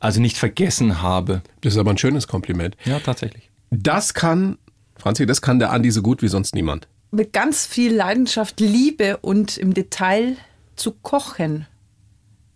[0.00, 1.42] also nicht vergessen habe.
[1.60, 2.76] Das ist aber ein schönes Kompliment.
[2.84, 3.48] Ja, tatsächlich.
[3.82, 4.58] Das kann,
[4.96, 6.88] Franzi, das kann der Andi so gut wie sonst niemand.
[7.10, 10.36] mit ganz viel Leidenschaft, Liebe und im Detail
[10.74, 11.66] zu kochen.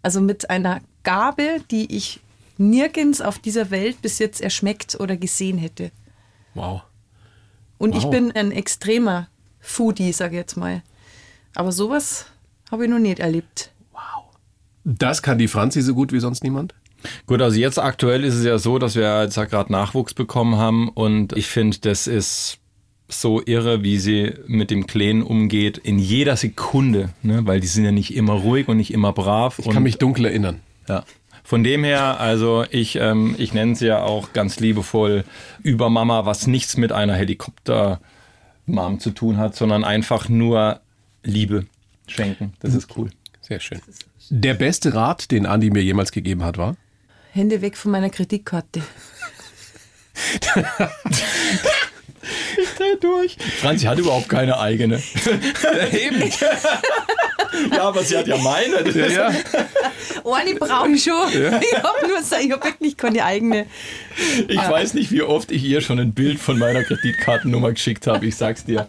[0.02, 2.20] Also mit einer Gabe, die ich
[2.56, 5.92] nirgends auf dieser Welt bis jetzt erschmeckt oder gesehen hätte.
[6.54, 6.82] Wow.
[7.78, 8.10] Und ich Wow.
[8.10, 9.28] bin ein extremer
[9.60, 10.82] Foodie, sage ich jetzt mal.
[11.54, 12.26] Aber sowas
[12.70, 13.70] habe ich noch nicht erlebt.
[14.84, 16.74] Das kann die Franzi so gut wie sonst niemand?
[17.26, 20.56] Gut, also jetzt aktuell ist es ja so, dass wir jetzt ja gerade Nachwuchs bekommen
[20.56, 22.58] haben und ich finde, das ist
[23.08, 27.46] so irre, wie sie mit dem Kleinen umgeht, in jeder Sekunde, ne?
[27.46, 29.58] weil die sind ja nicht immer ruhig und nicht immer brav.
[29.58, 30.60] Ich kann mich dunkel erinnern.
[30.88, 31.04] ja.
[31.48, 35.24] Von dem her, also ich, ähm, ich nenne sie ja auch ganz liebevoll
[35.62, 40.80] Übermama, was nichts mit einer Helikopter-Mom zu tun hat, sondern einfach nur
[41.22, 41.64] Liebe
[42.06, 42.52] schenken.
[42.60, 43.08] Das ist cool.
[43.40, 43.80] Sehr schön.
[44.28, 46.76] Der beste Rat, den Andi mir jemals gegeben hat, war?
[47.38, 48.82] Hände weg von meiner Kreditkarte.
[53.00, 53.36] durch.
[53.60, 55.00] Franzi hat überhaupt keine eigene.
[55.92, 56.32] Eben.
[57.72, 58.82] Ja, aber sie hat ja meine.
[58.90, 59.28] Ja.
[60.24, 61.28] Eine brauche ich schon.
[61.30, 63.66] Ich habe nur, ich habe wirklich keine eigene.
[64.48, 68.26] Ich weiß nicht, wie oft ich ihr schon ein Bild von meiner Kreditkartennummer geschickt habe.
[68.26, 68.88] Ich sag's dir.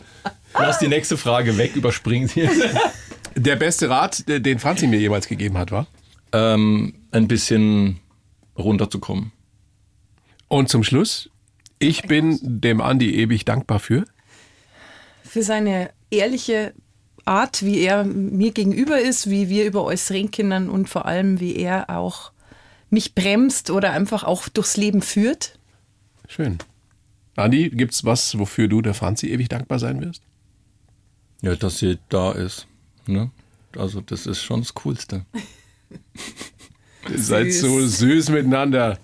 [0.58, 2.50] Lass die nächste Frage weg, überspringen sie.
[3.36, 5.86] Der beste Rat, den Franzi mir jemals gegeben hat, war?
[6.34, 8.00] ähm, ein bisschen
[8.60, 9.32] runterzukommen.
[10.48, 11.30] Und zum Schluss,
[11.80, 14.06] ich bin dem Andi ewig dankbar für.
[15.24, 16.74] für seine ehrliche
[17.26, 21.40] Art, wie er mir gegenüber ist, wie wir über alles reden können und vor allem,
[21.40, 22.32] wie er auch
[22.90, 25.60] mich bremst oder einfach auch durchs Leben führt.
[26.28, 26.58] Schön.
[27.36, 30.24] Andi, gibt's was, wofür du der Franzi ewig dankbar sein wirst?
[31.42, 32.68] Ja, dass sie da ist.
[33.06, 33.32] Ne?
[33.78, 35.26] Also das ist schon das Coolste.
[37.12, 38.98] Ihr seid so süß miteinander.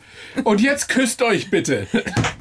[0.43, 1.87] Und jetzt küsst euch bitte.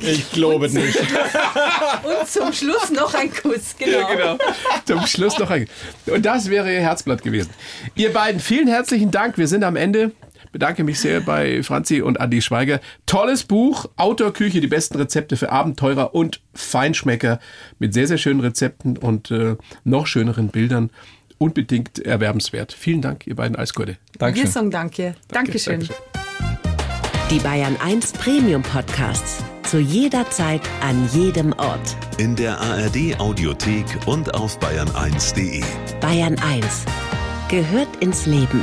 [0.01, 0.99] Ich glaube nicht.
[0.99, 4.07] Und zum Schluss noch ein Kuss, genau.
[4.07, 4.39] genau.
[4.85, 5.67] Zum Schluss noch ein.
[6.07, 7.51] Und das wäre Ihr Herzblatt gewesen.
[7.95, 9.39] Ihr beiden, vielen herzlichen Dank.
[9.39, 10.13] Wir sind am Ende.
[10.55, 12.81] Bedanke mich sehr bei Franzi und Andi Schweiger.
[13.07, 17.41] Tolles Buch, Outdoor-Küche, die besten Rezepte für Abenteurer und Feinschmecker
[17.81, 20.91] mit sehr, sehr schönen Rezepten und äh, noch schöneren Bildern.
[21.39, 22.73] Unbedingt erwerbenswert.
[22.73, 23.99] Vielen Dank, ihr beiden Eisgurte.
[24.19, 25.15] Wir sagen danke.
[25.29, 25.81] Dankeschön.
[25.81, 25.97] Dankeschön.
[27.31, 29.43] Die Bayern 1 Premium Podcasts.
[29.65, 31.97] Zu jeder Zeit, an jedem Ort.
[32.19, 35.63] In der ARD Audiothek und auf bayern1.de.
[36.01, 36.85] Bayern 1
[37.49, 38.61] gehört ins Leben.